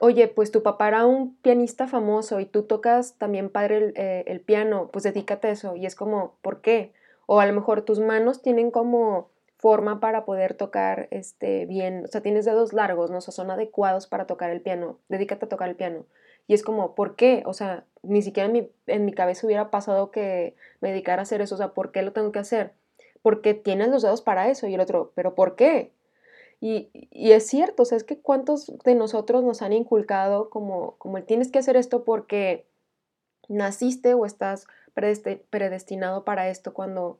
oye, 0.00 0.28
pues 0.28 0.50
tu 0.50 0.62
papá 0.62 0.88
era 0.88 1.06
un 1.06 1.36
pianista 1.36 1.86
famoso 1.86 2.40
y 2.40 2.46
tú 2.46 2.64
tocas 2.64 3.16
también 3.18 3.50
padre 3.50 3.92
eh, 3.96 4.24
el, 4.26 4.40
piano, 4.40 4.90
pues 4.92 5.04
dedícate 5.04 5.48
a 5.48 5.50
eso. 5.52 5.76
Y 5.76 5.86
es 5.86 5.94
como, 5.94 6.36
¿por 6.42 6.60
qué? 6.60 6.92
O 7.26 7.40
a 7.40 7.46
lo 7.46 7.52
mejor 7.52 7.82
tus 7.82 8.00
manos 8.00 8.42
tienen 8.42 8.70
como 8.70 9.30
forma 9.56 10.00
para 10.00 10.24
poder 10.24 10.54
tocar 10.54 11.08
este, 11.10 11.64
bien, 11.66 12.04
o 12.04 12.08
sea, 12.08 12.20
tienes 12.20 12.44
dedos 12.44 12.72
largos, 12.72 13.10
¿no? 13.10 13.18
O 13.18 13.20
sea, 13.20 13.32
son 13.32 13.50
adecuados 13.50 14.06
para 14.06 14.26
tocar 14.26 14.50
el 14.50 14.60
piano, 14.60 14.98
dedícate 15.08 15.46
a 15.46 15.48
tocar 15.48 15.68
el 15.70 15.76
piano. 15.76 16.04
Y 16.46 16.52
es 16.52 16.62
como, 16.62 16.94
¿por 16.94 17.16
qué? 17.16 17.42
O 17.46 17.54
sea, 17.54 17.84
ni 18.02 18.20
siquiera 18.20 18.46
en 18.46 18.52
mi, 18.52 18.70
en 18.86 19.06
mi 19.06 19.14
cabeza 19.14 19.46
hubiera 19.46 19.70
pasado 19.70 20.10
que 20.10 20.54
me 20.80 20.90
dedicara 20.90 21.20
a 21.20 21.22
hacer 21.22 21.40
eso, 21.40 21.54
o 21.54 21.58
sea, 21.58 21.68
¿por 21.68 21.92
qué 21.92 22.02
lo 22.02 22.12
tengo 22.12 22.32
que 22.32 22.40
hacer? 22.40 22.72
Porque 23.24 23.54
tienes 23.54 23.88
los 23.88 24.02
dedos 24.02 24.20
para 24.20 24.50
eso 24.50 24.66
y 24.66 24.74
el 24.74 24.80
otro, 24.80 25.12
¿pero 25.14 25.34
por 25.34 25.56
qué? 25.56 25.94
Y, 26.60 26.90
es 27.10 27.46
cierto, 27.46 27.84
o 27.84 27.86
sea, 27.86 27.96
es 27.96 28.04
que 28.04 28.20
cuántos 28.20 28.70
de 28.84 28.94
nosotros 28.94 29.42
nos 29.42 29.62
han 29.62 29.72
inculcado 29.72 30.50
como, 30.50 30.96
como 30.98 31.16
el 31.16 31.24
tienes 31.24 31.50
que 31.50 31.58
hacer 31.58 31.74
esto 31.74 32.04
porque 32.04 32.66
naciste 33.48 34.12
o 34.12 34.26
estás 34.26 34.66
predestinado 34.92 36.24
para 36.24 36.50
esto 36.50 36.74
cuando 36.74 37.18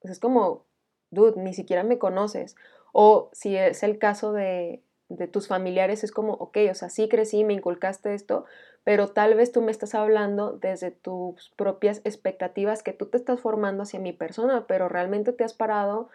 pues, 0.00 0.12
es 0.12 0.20
como, 0.20 0.66
dude, 1.10 1.40
ni 1.40 1.54
siquiera 1.54 1.82
me 1.82 1.98
conoces. 1.98 2.54
O 2.92 3.30
si 3.32 3.56
es 3.56 3.82
el 3.82 3.98
caso 3.98 4.34
de, 4.34 4.82
de 5.08 5.28
tus 5.28 5.48
familiares, 5.48 6.04
es 6.04 6.12
como, 6.12 6.34
ok, 6.34 6.58
o 6.70 6.74
sea, 6.74 6.90
sí 6.90 7.08
crecí, 7.08 7.42
me 7.42 7.54
inculcaste 7.54 8.12
esto, 8.12 8.44
pero 8.84 9.08
tal 9.08 9.34
vez 9.34 9.52
tú 9.52 9.62
me 9.62 9.70
estás 9.70 9.94
hablando 9.94 10.52
desde 10.52 10.90
tus 10.90 11.50
propias 11.56 12.00
expectativas 12.04 12.82
que 12.82 12.92
tú 12.92 13.06
te 13.06 13.16
estás 13.16 13.40
formando 13.40 13.84
hacia 13.84 14.00
mi 14.00 14.12
persona, 14.12 14.66
pero 14.66 14.88
realmente 14.88 15.32
te 15.32 15.44
has 15.44 15.54
parado 15.54 16.08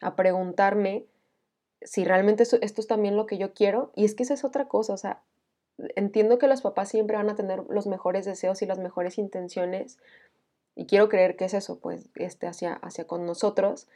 a 0.00 0.14
preguntarme 0.14 1.06
si 1.84 2.04
realmente 2.04 2.44
esto, 2.44 2.58
es 2.60 2.86
también 2.86 3.16
lo 3.16 3.26
que 3.26 3.38
yo 3.38 3.54
quiero. 3.54 3.90
Y 3.96 4.04
es 4.04 4.14
que 4.14 4.22
esa 4.22 4.34
es 4.34 4.44
otra 4.44 4.68
cosa, 4.68 4.92
o 4.92 4.96
sea, 4.96 5.22
entiendo 5.96 6.38
que 6.38 6.46
los 6.46 6.62
papás 6.62 6.88
siempre 6.88 7.16
van 7.16 7.28
a 7.28 7.34
tener 7.34 7.64
los 7.68 7.86
mejores 7.86 8.24
deseos 8.24 8.62
y 8.62 8.66
las 8.66 8.78
mejores 8.78 9.18
intenciones. 9.18 9.98
Y 10.76 10.86
quiero 10.86 11.08
creer 11.08 11.36
que 11.36 11.46
es 11.46 11.54
eso, 11.54 11.80
pues, 11.80 12.08
este, 12.14 12.46
hacia, 12.46 12.74
hacia 12.74 13.06
con 13.06 13.26
nosotros. 13.26 13.88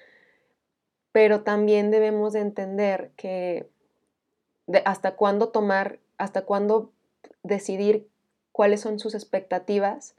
Pero 1.13 1.43
también 1.43 1.91
debemos 1.91 2.33
de 2.33 2.41
entender 2.41 3.13
que 3.17 3.69
de 4.67 4.83
hasta 4.85 5.15
cuándo 5.15 5.51
tomar, 5.51 6.01
hasta 6.19 6.43
cuándo 6.43 6.91
decidir 7.45 8.09
cuáles 8.57 8.81
son 8.81 8.99
sus 8.99 9.15
expectativas 9.15 10.15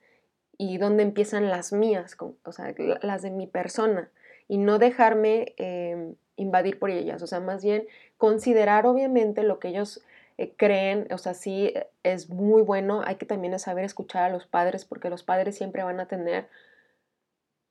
y 0.59 0.77
dónde 0.77 1.01
empiezan 1.01 1.49
las 1.49 1.73
mías, 1.73 2.15
o 2.19 2.51
sea, 2.51 2.71
las 3.01 3.23
de 3.23 3.31
mi 3.31 3.47
persona. 3.47 4.11
Y 4.47 4.59
no 4.59 4.77
dejarme 4.77 5.55
em, 5.57 6.13
invadir 6.35 6.77
por 6.77 6.91
ellas, 6.91 7.23
o 7.23 7.25
sea, 7.25 7.39
más 7.39 7.63
bien 7.63 7.87
considerar 8.17 8.85
obviamente 8.85 9.41
lo 9.41 9.57
que 9.57 9.69
ellos 9.69 10.03
eh, 10.37 10.53
creen, 10.55 11.07
o 11.11 11.17
sea, 11.17 11.33
sí 11.33 11.73
eh, 11.73 11.87
es 12.03 12.29
muy 12.29 12.61
bueno, 12.61 13.01
hay 13.03 13.15
que 13.15 13.25
también 13.25 13.57
saber 13.57 13.83
escuchar 13.83 14.25
a 14.25 14.29
los 14.29 14.45
padres 14.45 14.85
porque 14.85 15.09
los 15.09 15.23
padres 15.23 15.57
siempre 15.57 15.81
van 15.81 15.99
a 15.99 16.07
tener, 16.07 16.47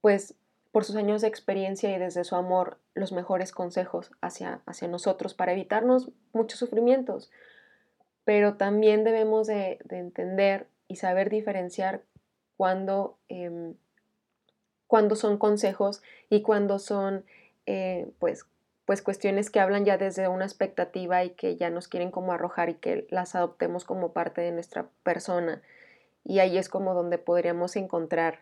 pues, 0.01 0.35
por 0.73 0.85
sus 0.85 0.97
años 0.97 1.23
de 1.23 1.29
experiencia 1.29 1.95
y 1.95 1.99
desde 2.01 2.25
su 2.25 2.35
amor, 2.35 2.79
los 2.93 3.13
mejores 3.13 3.53
consejos 3.53 4.11
hacia, 4.21 4.63
hacia 4.67 4.89
nosotros 4.89 5.33
para 5.33 5.53
evitarnos 5.53 6.11
muchos 6.33 6.59
sufrimientos. 6.59 7.31
Pero 8.27 8.57
también 8.57 9.05
debemos 9.05 9.47
de, 9.47 9.79
entender 9.89 10.67
y 10.89 10.97
saber 10.97 11.31
diferenciar 11.31 12.03
cuando, 12.59 13.17
em, 13.29 13.77
cuando 14.87 15.17
son 15.17 15.39
consejos 15.39 16.03
y 16.29 16.43
cuando 16.43 16.79
son, 16.79 17.25
eh, 17.65 18.11
pues, 18.19 18.45
pues 18.85 19.01
cuestiones 19.01 19.49
que 19.49 19.61
hablan 19.61 19.87
ya 19.87 19.97
desde 19.97 20.29
una 20.29 20.45
expectativa 20.45 21.25
y 21.25 21.31
que 21.31 21.57
ya 21.57 21.71
nos 21.71 21.89
quieren 21.89 22.11
como 22.11 22.33
arrojar 22.33 22.69
y 22.69 22.75
que 22.75 23.07
las 23.11 23.35
adoptemos 23.35 23.87
como 23.87 24.13
parte 24.13 24.43
de 24.43 24.53
nuestra 24.53 24.91
persona. 25.03 25.63
Y 26.23 26.41
ahí 26.41 26.59
es 26.59 26.69
como 26.69 26.93
donde 26.93 27.17
podríamos 27.17 27.77
encontrar 27.77 28.41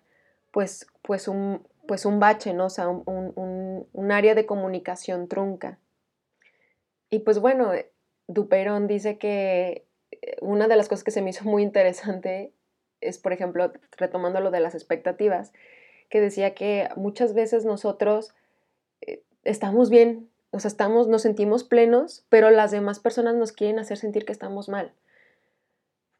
pues, 0.51 0.87
pues, 1.03 1.29
un, 1.29 1.67
pues 1.87 2.07
un 2.07 2.21
bache, 2.21 2.55
¿no? 2.55 2.67
O 2.67 2.71
sea, 2.71 2.89
un, 2.89 4.11
área 4.11 4.35
de 4.35 4.47
comunicación 4.47 5.29
trunca. 5.29 5.79
Y 7.11 7.21
pues 7.21 7.39
bueno, 7.39 7.73
Duperón 8.27 8.87
dice 8.87 9.19
que 9.19 9.85
eh, 10.11 10.37
una 10.41 10.69
de 10.69 10.77
las 10.77 10.89
cosas 10.89 11.05
que 11.05 11.11
se 11.11 11.23
me 11.23 11.31
hizo 11.31 11.45
muy 11.45 11.63
interesante 11.63 12.53
es, 13.01 13.19
por 13.19 13.33
ejemplo, 13.33 13.73
retomando 13.97 14.41
lo 14.41 14.51
de 14.51 14.61
las 14.61 14.75
expectativas, 14.75 15.53
que 16.09 16.21
decía 16.21 16.55
que 16.55 16.89
muchas 16.97 17.35
veces 17.35 17.65
nosotros 17.65 18.35
eh, 19.01 19.23
estamos 19.45 19.91
bien 19.91 20.29
o 20.55 20.61
sea, 20.61 20.69
estamos, 20.69 21.09
nos 21.09 21.23
sentimos 21.23 21.65
plenos, 21.65 22.25
pero 22.29 22.49
las 22.53 22.71
demás 22.71 23.01
personas 23.01 23.35
nos 23.35 23.51
quieren 23.51 23.81
hacer 23.81 23.99
sentir 23.99 24.25
que 24.25 24.31
estamos 24.31 24.69
mal. 24.69 24.93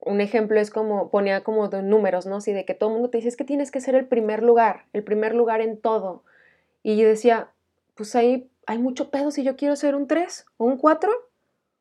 Un 0.01 0.21
ejemplo 0.21 0.59
es 0.59 0.71
como, 0.71 1.09
ponía 1.09 1.45
como 1.45 1.69
de 1.69 1.83
números, 1.83 2.27
¿no? 2.27 2.37
Así 2.39 2.53
de 2.53 2.65
que 2.65 2.75
todo 2.75 2.91
el 2.91 2.95
mundo 2.95 3.11
te 3.11 3.19
dice, 3.19 3.29
es 3.29 3.37
que 3.37 3.45
tienes 3.45 3.71
que 3.71 3.81
ser 3.81 3.95
el 3.95 4.09
primer 4.09 4.43
lugar, 4.43 4.87
el 4.93 5.05
primer 5.05 5.37
lugar 5.37 5.61
en 5.61 5.81
todo. 5.81 6.25
Y 6.83 6.97
yo 6.97 7.07
decía, 7.07 7.53
pues 7.95 8.17
ahí 8.17 8.51
hay 8.67 8.79
mucho 8.79 9.09
pedo 9.13 9.31
si 9.31 9.45
yo 9.45 9.55
quiero 9.55 9.77
ser 9.77 9.95
un 9.95 10.09
3 10.09 10.47
o 10.57 10.65
un 10.65 10.79
4. 10.79 11.13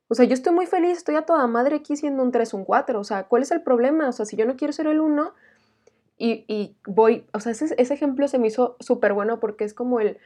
O 0.08 0.16
sea, 0.16 0.26
yo 0.26 0.34
estoy 0.34 0.54
muy 0.54 0.66
feliz, 0.66 0.98
estoy 0.98 1.16
a 1.16 1.24
toda 1.24 1.48
madre 1.48 1.78
aquí 1.78 1.96
siendo 1.96 2.24
un 2.24 2.32
3 2.32 2.54
o 2.54 2.58
un 2.58 2.66
4. 2.66 3.00
O 3.00 3.04
sea, 3.04 3.24
¿cuál 3.28 3.44
es 3.44 3.52
el 3.52 3.62
problema? 3.62 4.10
O 4.10 4.12
sea, 4.12 4.26
si 4.26 4.36
yo 4.36 4.46
no 4.46 4.56
quiero 4.56 4.74
ser 4.74 4.88
el 4.88 5.00
1 5.00 5.34
y, 6.18 6.46
y, 6.48 6.76
voy, 6.86 7.26
o 7.34 7.40
sea, 7.40 7.52
ese, 7.52 7.74
ese 7.78 7.94
ejemplo 7.94 8.28
se 8.28 8.38
me 8.40 8.48
hizo 8.48 8.76
súper 8.80 9.14
bueno 9.14 9.40
porque 9.40 9.64
es 9.64 9.74
como 9.74 10.00
el, 10.00 10.20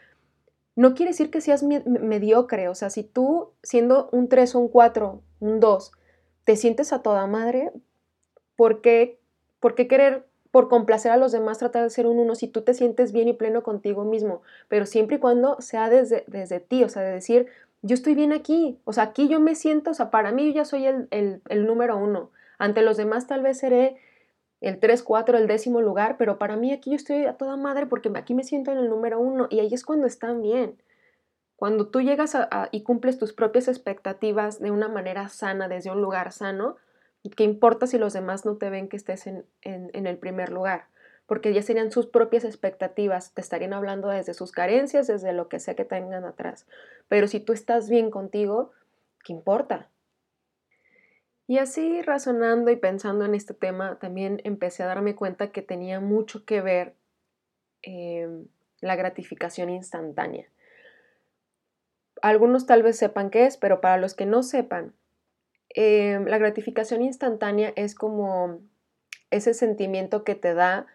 no 0.77 0.93
quiere 0.93 1.11
decir 1.11 1.31
que 1.31 1.41
seas 1.41 1.63
mediocre, 1.63 2.69
o 2.69 2.75
sea, 2.75 2.91
si 2.91 3.03
tú 3.03 3.49
siendo 3.63 4.09
un 4.11 4.29
3, 4.29 4.53
un 4.53 4.67
4, 4.67 5.23
un 5.39 5.59
2, 5.59 5.91
te 6.43 6.55
sientes 6.55 6.93
a 6.93 7.01
toda 7.01 7.25
madre, 7.25 7.71
¿por 8.55 8.81
qué, 8.81 9.19
¿por 9.59 9.73
qué 9.73 9.87
querer 9.87 10.27
por 10.51 10.69
complacer 10.69 11.11
a 11.11 11.17
los 11.17 11.31
demás 11.31 11.57
tratar 11.57 11.81
de 11.81 11.89
ser 11.89 12.05
un 12.05 12.19
1 12.19 12.35
si 12.35 12.47
tú 12.47 12.61
te 12.61 12.75
sientes 12.75 13.11
bien 13.11 13.27
y 13.27 13.33
pleno 13.33 13.63
contigo 13.63 14.05
mismo? 14.05 14.43
Pero 14.67 14.85
siempre 14.85 15.15
y 15.15 15.19
cuando 15.19 15.59
sea 15.61 15.89
desde, 15.89 16.23
desde 16.27 16.59
ti, 16.59 16.83
o 16.83 16.89
sea, 16.89 17.01
de 17.01 17.11
decir, 17.11 17.47
yo 17.81 17.93
estoy 17.93 18.15
bien 18.15 18.33
aquí, 18.33 18.79
o 18.85 18.93
sea, 18.93 19.03
aquí 19.03 19.27
yo 19.27 19.39
me 19.39 19.55
siento, 19.55 19.91
o 19.91 19.93
sea, 19.93 20.09
para 20.09 20.31
mí 20.31 20.45
yo 20.47 20.51
ya 20.51 20.65
soy 20.65 20.85
el, 20.85 21.07
el, 21.11 21.65
número 21.65 21.97
uno. 21.97 22.31
Ante 22.57 22.81
los 22.81 22.97
demás 22.97 23.27
tal 23.27 23.41
vez 23.43 23.59
seré 23.59 23.97
el 24.61 24.79
3, 24.79 25.03
4, 25.03 25.37
el 25.37 25.47
décimo 25.47 25.81
lugar, 25.81 26.17
pero 26.17 26.39
para 26.39 26.55
mí 26.55 26.71
aquí 26.71 26.91
yo 26.91 26.95
estoy 26.95 27.25
a 27.25 27.33
toda 27.33 27.55
madre 27.57 27.85
porque 27.85 28.11
aquí 28.15 28.33
me 28.33 28.43
siento 28.43 28.71
en 28.71 28.79
el 28.79 28.89
número 28.89 29.19
uno 29.19 29.47
y 29.49 29.59
ahí 29.59 29.73
es 29.73 29.85
cuando 29.85 30.07
están 30.07 30.41
bien. 30.41 30.81
Cuando 31.55 31.87
tú 31.87 32.01
llegas 32.01 32.35
a, 32.35 32.69
y 32.71 32.83
cumples 32.83 33.17
tus 33.17 33.33
propias 33.33 33.67
expectativas 33.67 34.59
de 34.59 34.71
una 34.71 34.87
manera 34.87 35.29
sana, 35.29 35.67
desde 35.67 35.91
un 35.91 36.01
lugar 36.01 36.31
sano, 36.31 36.77
¿qué 37.35 37.43
importa 37.43 37.87
si 37.87 37.97
los 37.97 38.13
demás 38.13 38.45
no 38.45 38.57
te 38.57 38.69
ven 38.69 38.89
que 38.89 38.97
estés 38.97 39.27
en, 39.27 39.45
en 39.61 40.07
el 40.07 40.17
primer 40.17 40.51
lugar? 40.51 40.87
Porque 41.27 41.53
ya 41.53 41.61
serían 41.61 41.91
sus 41.91 42.07
propias 42.07 42.43
expectativas, 42.43 43.33
te 43.33 43.41
estarían 43.41 43.73
hablando 43.73 44.07
desde 44.07 44.33
sus 44.33 44.51
carencias, 44.51 45.07
desde 45.07 45.33
lo 45.33 45.49
que 45.49 45.59
sea 45.59 45.75
que 45.75 45.85
tengan 45.85 46.25
atrás. 46.25 46.65
Pero 47.07 47.27
si 47.27 47.39
tú 47.39 47.53
estás 47.53 47.89
bien 47.89 48.09
contigo, 48.09 48.71
¿qué 49.23 49.33
importa? 49.33 49.89
Y 51.47 51.59
así 51.59 52.01
razonando 52.01 52.71
y 52.71 52.75
pensando 52.75 53.23
en 53.23 53.33
este 53.33 53.53
tema, 53.53 53.97
también 53.99 54.41
empecé 54.43 54.83
a 54.83 54.87
darme 54.87 55.15
cuenta 55.15 55.51
que 55.51 55.61
tenía 55.61 56.01
mucho 56.01 56.43
que 56.43 56.59
ver 56.61 56.93
em, 57.83 58.47
la 58.81 58.97
gratificación 58.97 59.69
instantánea. 59.69 60.49
Algunos 62.21 62.65
tal 62.65 62.83
vez 62.83 62.97
sepan 62.97 63.29
qué 63.29 63.45
es, 63.45 63.55
pero 63.55 63.79
para 63.79 63.97
los 63.97 64.13
que 64.13 64.25
no 64.25 64.43
sepan, 64.43 64.93
em, 65.69 66.25
la 66.25 66.37
gratificación 66.37 67.01
instantánea 67.01 67.71
es 67.77 67.95
como 67.95 68.59
ese 69.31 69.53
sentimiento 69.53 70.25
que 70.25 70.35
te 70.35 70.53
da 70.53 70.87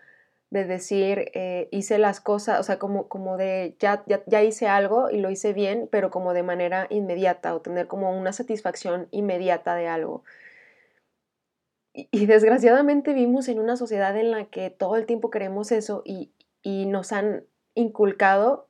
de 0.52 0.66
decir, 0.66 1.30
eh, 1.32 1.68
hice 1.70 1.96
las 1.96 2.20
cosas, 2.20 2.60
o 2.60 2.62
sea, 2.62 2.78
como, 2.78 3.08
como 3.08 3.38
de, 3.38 3.74
ya, 3.78 4.04
ya, 4.06 4.22
ya, 4.26 4.42
hice 4.42 4.68
algo 4.68 5.08
y 5.08 5.18
lo 5.18 5.30
hice 5.30 5.54
bien, 5.54 5.88
pero 5.90 6.10
como 6.10 6.34
de 6.34 6.42
manera 6.42 6.86
inmediata, 6.90 7.54
o 7.54 7.62
tener 7.62 7.86
como 7.86 8.14
una 8.14 8.34
satisfacción 8.34 9.08
inmediata 9.12 9.74
de 9.74 9.88
algo. 9.88 10.24
Y, 11.94 12.26
desgraciadamente 12.26 13.14
vivimos 13.14 13.48
en 13.48 13.60
una 13.60 13.76
sociedad 13.76 14.14
en 14.18 14.30
la 14.30 14.44
que 14.44 14.68
todo 14.68 14.96
el 14.96 15.06
tiempo 15.06 15.30
queremos 15.30 15.72
eso 15.72 16.02
y, 16.04 16.32
nos 16.64 17.12
han 17.12 17.44
inculcado 17.74 18.68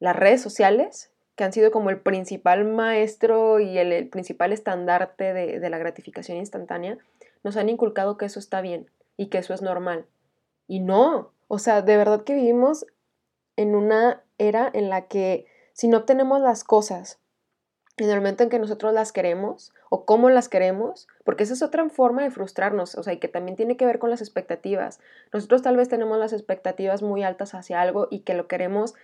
las 0.00 0.14
redes 0.14 0.42
sociales, 0.42 1.10
que 1.36 1.44
han 1.44 1.54
sido 1.54 1.70
como 1.70 1.88
el 1.88 2.00
principal 2.00 2.66
maestro 2.66 3.60
y 3.60 3.78
el, 3.78 4.08
principal 4.10 4.52
estandarte 4.52 5.32
de, 5.32 5.58
de, 5.58 5.70
la 5.70 5.78
gratificación 5.78 6.36
instantánea, 6.36 6.98
nos 7.42 7.56
han 7.56 7.70
inculcado 7.70 8.18
que 8.18 8.26
eso 8.26 8.38
está 8.38 8.60
bien 8.60 8.90
y 9.16 9.28
que 9.28 9.38
eso 9.38 9.54
es 9.54 9.62
normal. 9.62 10.04
Y 10.68 10.78
no, 10.78 11.32
o 11.48 11.58
sea, 11.58 11.82
de 11.82 11.96
verdad 11.96 12.22
que 12.22 12.34
vivimos 12.34 12.86
en 13.56 13.74
una 13.74 14.22
era 14.38 14.70
en 14.72 14.88
la 14.88 15.08
que 15.08 15.46
si 15.72 15.88
no 15.88 15.98
obtenemos 15.98 16.40
las 16.40 16.62
cosas 16.62 17.18
en 17.96 18.10
el 18.10 18.16
momento 18.16 18.44
en 18.44 18.50
que 18.50 18.58
nosotros 18.58 18.92
las 18.92 19.12
queremos 19.12 19.72
o 19.90 20.04
cómo 20.04 20.30
las 20.30 20.48
queremos, 20.48 21.08
porque 21.24 21.42
esa 21.42 21.54
es 21.54 21.62
otra 21.62 21.88
forma 21.88 22.22
de 22.22 22.30
frustrarnos, 22.30 22.94
o 22.94 23.02
sea, 23.02 23.12
y 23.12 23.18
que 23.18 23.28
también 23.28 23.56
tiene 23.56 23.76
que 23.76 23.86
ver 23.86 23.98
con 23.98 24.10
las 24.10 24.20
expectativas. 24.20 25.00
Nosotros 25.32 25.62
tal 25.62 25.76
vez 25.76 25.88
tenemos 25.88 26.18
las 26.18 26.32
expectativas 26.32 27.02
muy 27.02 27.22
altas 27.22 27.54
hacia 27.54 27.80
algo 27.80 28.06
y 28.10 28.20
que 28.20 28.34
lo 28.34 28.46
queremos 28.46 28.94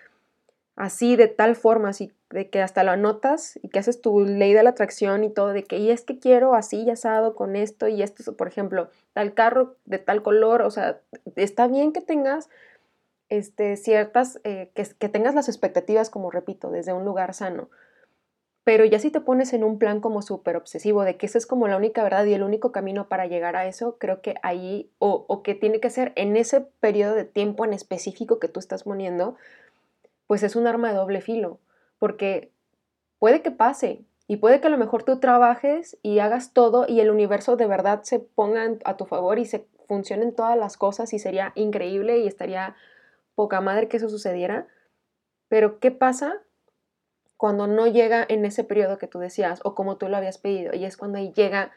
así, 0.76 1.16
de 1.16 1.28
tal 1.28 1.56
forma, 1.56 1.90
así, 1.90 2.12
de 2.30 2.50
que 2.50 2.60
hasta 2.60 2.82
lo 2.82 2.90
anotas 2.90 3.58
y 3.62 3.68
que 3.68 3.78
haces 3.78 4.00
tu 4.00 4.24
ley 4.24 4.52
de 4.52 4.62
la 4.62 4.70
atracción 4.70 5.24
y 5.24 5.30
todo, 5.30 5.52
de 5.52 5.64
que, 5.64 5.78
y 5.78 5.90
es 5.90 6.02
que 6.02 6.18
quiero 6.18 6.54
así, 6.54 6.88
asado, 6.90 7.34
con 7.34 7.56
esto 7.56 7.86
y 7.88 8.02
esto, 8.02 8.36
por 8.36 8.48
ejemplo, 8.48 8.88
tal 9.12 9.34
carro 9.34 9.76
de 9.84 9.98
tal 9.98 10.22
color, 10.22 10.62
o 10.62 10.70
sea, 10.70 11.00
está 11.36 11.68
bien 11.68 11.92
que 11.92 12.00
tengas 12.00 12.48
este, 13.28 13.76
ciertas, 13.76 14.40
eh, 14.44 14.70
que, 14.74 14.86
que 14.98 15.08
tengas 15.08 15.34
las 15.34 15.48
expectativas, 15.48 16.10
como 16.10 16.30
repito, 16.30 16.70
desde 16.70 16.92
un 16.92 17.04
lugar 17.04 17.34
sano, 17.34 17.68
pero 18.64 18.86
ya 18.86 18.98
si 18.98 19.10
te 19.10 19.20
pones 19.20 19.52
en 19.52 19.62
un 19.62 19.78
plan 19.78 20.00
como 20.00 20.22
súper 20.22 20.56
obsesivo 20.56 21.04
de 21.04 21.18
que 21.18 21.26
esa 21.26 21.36
es 21.36 21.46
como 21.46 21.68
la 21.68 21.76
única 21.76 22.02
verdad 22.02 22.24
y 22.24 22.32
el 22.32 22.42
único 22.42 22.72
camino 22.72 23.08
para 23.08 23.26
llegar 23.26 23.56
a 23.56 23.66
eso, 23.66 23.98
creo 23.98 24.22
que 24.22 24.36
ahí, 24.42 24.90
o, 24.98 25.26
o 25.28 25.42
que 25.42 25.54
tiene 25.54 25.80
que 25.80 25.90
ser 25.90 26.12
en 26.16 26.34
ese 26.36 26.62
periodo 26.80 27.14
de 27.14 27.24
tiempo 27.24 27.66
en 27.66 27.74
específico 27.74 28.40
que 28.40 28.48
tú 28.48 28.58
estás 28.58 28.84
poniendo, 28.84 29.36
pues 30.26 30.42
es 30.42 30.56
un 30.56 30.66
arma 30.66 30.88
de 30.90 30.96
doble 30.96 31.20
filo, 31.20 31.60
porque 31.98 32.50
puede 33.18 33.42
que 33.42 33.50
pase 33.50 34.04
y 34.26 34.36
puede 34.36 34.60
que 34.60 34.66
a 34.68 34.70
lo 34.70 34.78
mejor 34.78 35.02
tú 35.02 35.20
trabajes 35.20 35.98
y 36.02 36.18
hagas 36.18 36.52
todo 36.52 36.86
y 36.88 37.00
el 37.00 37.10
universo 37.10 37.56
de 37.56 37.66
verdad 37.66 38.02
se 38.02 38.18
ponga 38.18 38.78
a 38.84 38.96
tu 38.96 39.04
favor 39.04 39.38
y 39.38 39.44
se 39.44 39.66
funcionen 39.86 40.34
todas 40.34 40.56
las 40.56 40.76
cosas 40.76 41.12
y 41.12 41.18
sería 41.18 41.52
increíble 41.54 42.18
y 42.18 42.26
estaría 42.26 42.74
poca 43.34 43.60
madre 43.60 43.88
que 43.88 43.98
eso 43.98 44.08
sucediera. 44.08 44.66
Pero 45.48 45.78
¿qué 45.78 45.90
pasa 45.90 46.40
cuando 47.36 47.66
no 47.66 47.86
llega 47.86 48.24
en 48.26 48.44
ese 48.44 48.64
periodo 48.64 48.98
que 48.98 49.06
tú 49.06 49.18
decías 49.18 49.60
o 49.64 49.74
como 49.74 49.96
tú 49.96 50.08
lo 50.08 50.16
habías 50.16 50.38
pedido. 50.38 50.74
Y 50.74 50.86
es 50.86 50.96
cuando 50.96 51.18
ahí 51.18 51.32
llega 51.32 51.72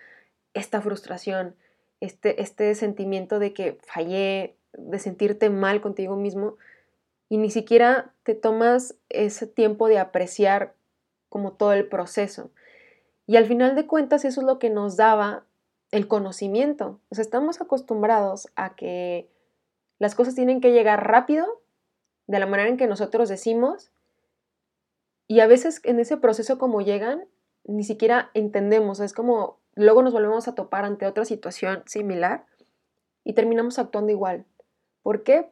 esta 0.53 0.81
frustración, 0.81 1.55
este, 1.99 2.41
este 2.41 2.73
sentimiento 2.75 3.37
de 3.39 3.53
que 3.53 3.77
fallé, 3.85 4.55
de 4.71 4.99
sentirte 4.99 5.49
mal 5.49 5.81
contigo 5.81 6.15
mismo 6.15 6.55
y 7.29 7.37
ni 7.37 7.49
siquiera 7.49 8.13
te 8.23 8.35
tomas 8.35 8.95
ese 9.09 9.47
tiempo 9.47 9.87
de 9.87 9.99
apreciar 9.99 10.73
como 11.29 11.53
todo 11.53 11.73
el 11.73 11.87
proceso. 11.87 12.51
Y 13.25 13.35
al 13.35 13.45
final 13.45 13.75
de 13.75 13.85
cuentas 13.85 14.25
eso 14.25 14.41
es 14.41 14.47
lo 14.47 14.59
que 14.59 14.69
nos 14.69 14.95
daba 14.95 15.45
el 15.91 16.07
conocimiento. 16.07 16.99
O 17.09 17.15
sea, 17.15 17.21
estamos 17.21 17.61
acostumbrados 17.61 18.47
a 18.55 18.75
que 18.75 19.29
las 19.99 20.15
cosas 20.15 20.35
tienen 20.35 20.61
que 20.61 20.71
llegar 20.71 21.07
rápido, 21.07 21.61
de 22.27 22.39
la 22.39 22.45
manera 22.45 22.69
en 22.69 22.77
que 22.77 22.87
nosotros 22.87 23.29
decimos, 23.29 23.91
y 25.27 25.39
a 25.41 25.47
veces 25.47 25.81
en 25.83 25.99
ese 25.99 26.17
proceso 26.17 26.57
como 26.57 26.81
llegan, 26.81 27.25
ni 27.65 27.83
siquiera 27.83 28.31
entendemos, 28.33 28.99
es 28.99 29.13
como 29.13 29.59
luego 29.75 30.01
nos 30.01 30.13
volvemos 30.13 30.47
a 30.47 30.55
topar 30.55 30.85
ante 30.85 31.05
otra 31.05 31.25
situación 31.25 31.83
similar 31.85 32.45
y 33.23 33.33
terminamos 33.33 33.77
actuando 33.77 34.11
igual. 34.11 34.45
¿Por 35.03 35.23
qué? 35.23 35.49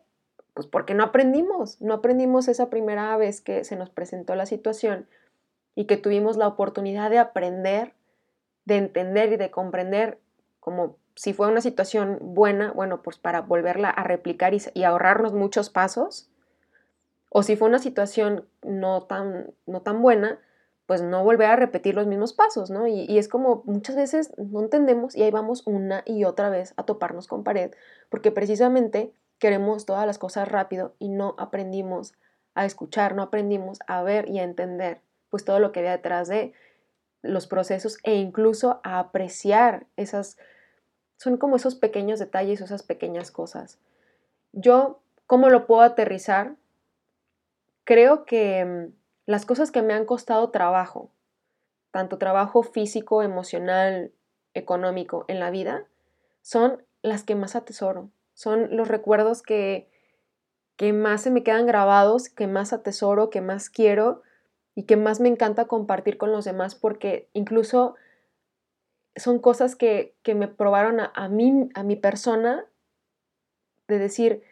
Pues 0.55 0.67
porque 0.67 0.93
no 0.93 1.03
aprendimos, 1.03 1.81
no 1.81 1.93
aprendimos 1.93 2.47
esa 2.47 2.69
primera 2.69 3.15
vez 3.17 3.41
que 3.41 3.65
se 3.65 3.75
nos 3.75 3.89
presentó 3.89 4.35
la 4.35 4.45
situación 4.45 5.05
y 5.75 5.83
que 5.85 5.97
tuvimos 5.97 6.37
la 6.37 6.47
oportunidad 6.47 7.09
de 7.09 7.19
aprender, 7.19 7.93
de 8.63 8.77
entender 8.77 9.33
y 9.33 9.37
de 9.37 9.51
comprender 9.51 10.17
como 10.61 10.95
si 11.13 11.33
fue 11.33 11.49
una 11.49 11.59
situación 11.59 12.19
buena, 12.21 12.71
bueno, 12.71 13.01
pues 13.01 13.17
para 13.17 13.41
volverla 13.41 13.89
a 13.89 14.05
replicar 14.05 14.53
y, 14.53 14.83
ahorrarnos 14.83 15.33
muchos 15.33 15.69
pasos, 15.69 16.29
o 17.29 17.43
si 17.43 17.57
fue 17.57 17.67
una 17.67 17.79
situación 17.79 18.47
no 18.63 19.03
tan, 19.03 19.53
no 19.65 19.81
tan 19.81 20.01
buena, 20.01 20.39
pues 20.85 21.01
no 21.01 21.21
volver 21.25 21.49
a 21.49 21.57
repetir 21.57 21.95
los 21.95 22.07
mismos 22.07 22.31
pasos, 22.31 22.69
¿no? 22.69 22.87
Y, 22.87 23.01
y, 23.09 23.17
es 23.17 23.27
como 23.27 23.61
muchas 23.65 23.97
veces 23.97 24.31
no 24.37 24.61
entendemos 24.61 25.17
y 25.17 25.23
ahí 25.23 25.31
vamos 25.31 25.63
una 25.65 26.01
y 26.05 26.23
otra 26.23 26.49
vez 26.49 26.73
a 26.77 26.83
toparnos 26.83 27.27
con 27.27 27.43
pared, 27.43 27.71
porque 28.09 28.31
precisamente 28.31 29.11
queremos 29.45 29.86
todas 29.86 30.08
las 30.08 30.17
cosas 30.17 30.47
rápido 30.47 30.95
y 30.97 31.08
no 31.08 31.36
aprendimos 31.38 32.15
a 32.55 32.65
escuchar, 32.65 33.13
no 33.13 33.21
aprendimos 33.21 33.77
a 33.86 34.01
ver 34.01 34.27
y 34.27 34.39
a 34.39 34.43
entender 34.43 35.01
pues 35.29 35.45
todo 35.45 35.60
lo 35.60 35.71
que 35.71 35.81
había 35.81 35.91
detrás 35.91 36.27
de 36.27 36.53
los 37.21 37.45
procesos 37.45 37.99
e 38.01 38.15
incluso 38.15 38.79
a 38.84 38.97
apreciar 38.97 39.86
esas, 39.97 40.39
son 41.17 41.38
como 41.38 41.58
esos 41.58 41.75
pequeños 41.75 42.17
detalles, 42.17 42.60
esas 42.60 42.81
pequeñas 42.81 43.29
cosas. 43.29 43.77
Yo, 44.51 45.03
¿cómo 45.27 45.51
lo 45.51 45.67
puedo 45.67 45.81
aterrizar? 45.81 46.55
Creo 47.84 48.25
que 48.25 48.65
mm, 48.65 48.95
las 49.27 49.45
cosas 49.45 49.69
que 49.69 49.84
me 49.84 49.93
han 49.93 50.05
costado 50.05 50.49
trabajo, 50.49 51.12
tanto 51.91 52.17
trabajo 52.17 52.63
físico, 52.63 53.21
emocional, 53.21 54.12
económico 54.55 55.23
en 55.27 55.39
la 55.39 55.51
vida, 55.51 55.86
son 56.41 56.84
las 57.03 57.23
que 57.23 57.36
más 57.36 57.55
atesoro. 57.55 58.10
Son 58.36 58.76
los 58.76 58.89
recuerdos 58.89 59.41
que, 59.41 59.89
que 60.76 60.93
más 60.93 61.21
se 61.21 61.32
me 61.32 61.41
quedan 61.41 61.65
grabados, 61.65 62.30
que 62.30 62.48
más 62.48 62.74
atesoro, 62.74 63.30
que 63.30 63.41
más 63.41 63.69
quiero 63.69 64.21
y 64.76 64.84
que 64.84 64.98
más 64.98 65.21
me 65.21 65.30
encanta 65.30 65.65
compartir 65.65 66.17
con 66.17 66.32
los 66.32 66.45
demás 66.45 66.76
porque 66.76 67.30
incluso 67.34 67.95
son 69.15 69.39
cosas 69.39 69.78
que, 69.78 70.15
me 70.36 70.50
probaron 70.50 71.00
a, 71.00 71.12
a, 71.15 71.30
mí, 71.30 71.69
a 71.74 71.84
mi 71.84 71.95
persona 71.95 72.65
de 73.88 74.00
decir, 74.00 74.43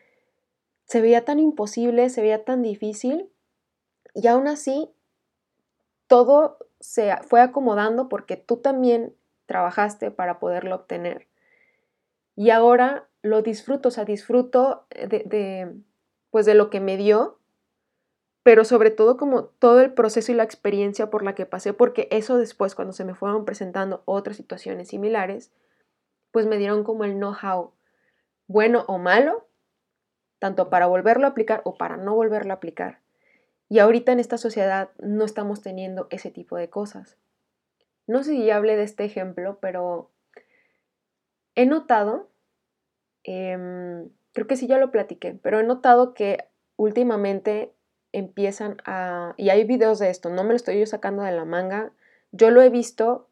se 0.86 1.02
veía 1.02 1.26
tan 1.26 1.40
imposible, 1.40 2.10
se 2.10 2.22
veía 2.22 2.46
tan 2.46 2.62
difícil 2.62 3.30
y 4.14 4.28
aún 4.28 4.48
así, 4.48 4.90
todo 6.08 6.58
se 6.80 7.16
fue 7.24 7.42
acomodando 7.42 8.08
porque 8.08 8.38
tú 8.38 8.58
también 8.58 9.14
trabajaste 9.46 10.10
para 10.10 10.40
poderlo 10.40 10.76
obtener. 10.76 11.28
Y 12.36 12.50
ahora 12.50 13.10
lo 13.24 13.42
disfruto, 13.42 13.88
o 13.90 13.92
sea, 13.92 14.06
disfruto 14.06 14.86
de, 14.92 15.74
pues 16.30 16.46
de 16.46 16.54
lo 16.54 16.70
que 16.70 16.80
me 16.80 16.98
dio, 16.98 17.40
pero 18.44 18.66
sobre 18.66 18.92
todo 18.92 19.18
como 19.18 19.46
todo 19.46 19.80
el 19.80 19.94
proceso 19.94 20.32
y 20.32 20.36
la 20.36 20.44
experiencia 20.44 21.10
por 21.10 21.24
la 21.24 21.34
que 21.34 21.46
pasé, 21.46 21.74
porque 21.74 22.10
eso 22.12 22.38
después, 22.38 22.76
cuando 22.76 22.94
se 22.94 23.06
me 23.06 23.16
fueron 23.16 23.46
presentando 23.46 24.04
otras 24.06 24.36
situaciones 24.36 24.90
similares, 24.90 25.52
pues 26.32 26.46
me 26.46 26.58
dieron 26.58 26.84
como 26.84 27.06
el 27.06 27.14
know-how, 27.14 27.74
bueno 28.48 28.84
o 28.88 28.98
malo, 28.98 29.48
tanto 30.40 30.70
para 30.70 30.88
volverlo 30.88 31.26
a 31.26 31.30
aplicar 31.30 31.62
o 31.64 31.78
para 31.78 31.96
no 31.96 32.16
volverlo 32.16 32.52
a 32.52 32.58
aplicar. 32.58 33.00
Y 33.70 33.80
ahorita 33.80 34.12
en 34.12 34.20
esta 34.20 34.38
sociedad 34.38 34.92
no 35.00 35.24
estamos 35.24 35.62
teniendo 35.62 36.08
ese 36.10 36.30
tipo 36.30 36.58
de 36.58 36.70
cosas. 36.70 37.18
No 38.06 38.24
sé 38.24 38.32
si 38.32 38.46
ya 38.46 38.58
hablé 38.58 38.76
de 38.76 38.84
este 38.84 39.06
ejemplo, 39.06 39.60
pero 39.62 40.12
he 41.56 41.66
notado, 41.66 42.30
em, 43.24 44.10
creo 44.34 44.48
que 44.48 44.56
sí 44.56 44.68
ya 44.68 44.78
lo 44.78 44.92
platiqué, 44.92 45.38
pero 45.42 45.60
he 45.60 45.64
notado 45.64 46.14
que 46.14 46.46
últimamente 46.76 47.72
empiezan 48.12 48.78
a, 48.86 49.34
y 49.38 49.50
hay 49.50 49.64
videos 49.64 50.00
de 50.00 50.10
esto, 50.10 50.30
no 50.30 50.44
me 50.44 50.50
lo 50.50 50.56
estoy 50.56 50.80
yo 50.80 50.86
sacando 50.86 51.24
de 51.24 51.32
la 51.32 51.46
manga, 51.46 51.92
yo 52.32 52.52
lo 52.52 52.62
he 52.62 52.70
visto 52.70 53.28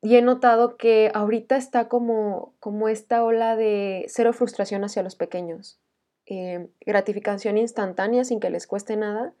y 0.00 0.16
he 0.16 0.22
notado 0.22 0.76
que 0.76 1.10
ahorita 1.14 1.56
está 1.56 1.88
como, 1.88 2.54
como 2.58 2.88
esta 2.88 3.24
ola 3.24 3.56
de 3.56 4.04
cero 4.08 4.32
frustración 4.32 4.84
hacia 4.84 5.02
los 5.02 5.14
pequeños, 5.14 5.80
em, 6.26 6.68
gratificación 6.80 7.56
instantánea 7.56 8.24
sin 8.24 8.40
que 8.40 8.50
les 8.50 8.66
cueste 8.66 8.96
nada. 8.96 9.32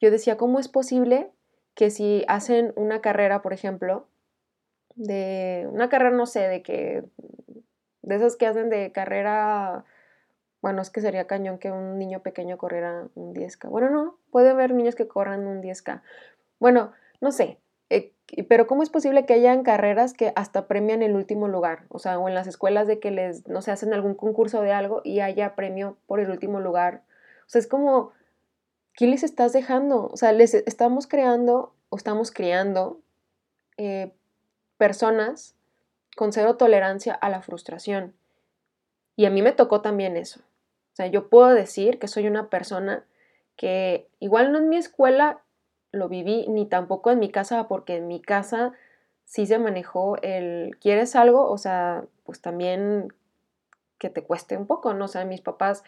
Yo 0.00 0.10
decía, 0.10 0.36
¿cómo 0.36 0.58
es 0.58 0.68
posible 0.68 1.30
que 1.74 1.90
si 1.90 2.24
hacen 2.28 2.72
una 2.76 3.00
carrera, 3.00 3.40
por 3.40 3.52
ejemplo, 3.54 4.06
de 4.94 5.66
una 5.70 5.88
carrera, 5.88 6.14
no 6.14 6.26
sé, 6.26 6.40
de 6.48 6.62
que, 6.62 7.04
de 8.02 8.16
esas 8.16 8.36
que 8.36 8.46
hacen 8.46 8.68
de 8.68 8.92
carrera, 8.92 9.84
bueno, 10.60 10.82
es 10.82 10.90
que 10.90 11.00
sería 11.00 11.26
cañón 11.26 11.58
que 11.58 11.70
un 11.70 11.98
niño 11.98 12.20
pequeño 12.20 12.58
corriera 12.58 13.08
un 13.14 13.34
10K. 13.34 13.68
Bueno, 13.68 13.90
no, 13.90 14.18
puede 14.30 14.50
haber 14.50 14.74
niños 14.74 14.94
que 14.94 15.08
corran 15.08 15.46
un 15.46 15.62
10K. 15.62 16.02
Bueno, 16.58 16.92
no 17.20 17.32
sé, 17.32 17.58
eh, 17.90 18.12
pero 18.48 18.66
¿cómo 18.66 18.82
es 18.82 18.90
posible 18.90 19.26
que 19.26 19.34
hayan 19.34 19.62
carreras 19.62 20.14
que 20.14 20.32
hasta 20.36 20.66
premian 20.66 21.02
el 21.02 21.14
último 21.14 21.48
lugar? 21.48 21.84
O 21.88 21.98
sea, 21.98 22.18
o 22.18 22.28
en 22.28 22.34
las 22.34 22.46
escuelas 22.46 22.86
de 22.86 23.00
que 23.00 23.10
les, 23.10 23.46
no 23.48 23.62
sé, 23.62 23.70
hacen 23.70 23.92
algún 23.92 24.14
concurso 24.14 24.62
de 24.62 24.72
algo 24.72 25.00
y 25.04 25.20
haya 25.20 25.54
premio 25.54 25.96
por 26.06 26.20
el 26.20 26.30
último 26.30 26.60
lugar. 26.60 27.02
O 27.46 27.48
sea, 27.48 27.58
es 27.58 27.66
como 27.66 28.12
¿qué 28.94 29.06
les 29.06 29.22
estás 29.22 29.52
dejando? 29.52 30.08
O 30.08 30.16
sea, 30.16 30.32
les 30.32 30.54
estamos 30.54 31.06
creando 31.06 31.74
o 31.88 31.96
estamos 31.96 32.30
creando 32.30 33.00
eh, 33.76 34.12
personas 34.76 35.54
con 36.16 36.32
cero 36.32 36.56
tolerancia 36.56 37.14
a 37.14 37.28
la 37.28 37.42
frustración. 37.42 38.14
Y 39.16 39.26
a 39.26 39.30
mí 39.30 39.42
me 39.42 39.52
tocó 39.52 39.80
también 39.80 40.16
eso. 40.16 40.40
O 40.40 40.96
sea, 40.96 41.06
yo 41.06 41.28
puedo 41.28 41.48
decir 41.48 41.98
que 41.98 42.08
soy 42.08 42.26
una 42.26 42.48
persona 42.48 43.04
que 43.56 44.08
igual 44.20 44.52
no 44.52 44.58
en 44.58 44.68
mi 44.68 44.76
escuela 44.76 45.42
lo 45.90 46.08
viví, 46.08 46.46
ni 46.48 46.66
tampoco 46.66 47.10
en 47.10 47.18
mi 47.18 47.30
casa, 47.30 47.68
porque 47.68 47.96
en 47.96 48.08
mi 48.08 48.20
casa 48.20 48.72
sí 49.24 49.46
se 49.46 49.58
manejó 49.58 50.16
el, 50.22 50.76
¿quieres 50.80 51.16
algo? 51.16 51.50
O 51.50 51.58
sea, 51.58 52.04
pues 52.24 52.40
también 52.40 53.12
que 53.98 54.10
te 54.10 54.22
cueste 54.22 54.56
un 54.56 54.66
poco, 54.66 54.94
¿no? 54.94 55.04
O 55.04 55.08
sea, 55.08 55.24
mis 55.24 55.40
papás 55.40 55.84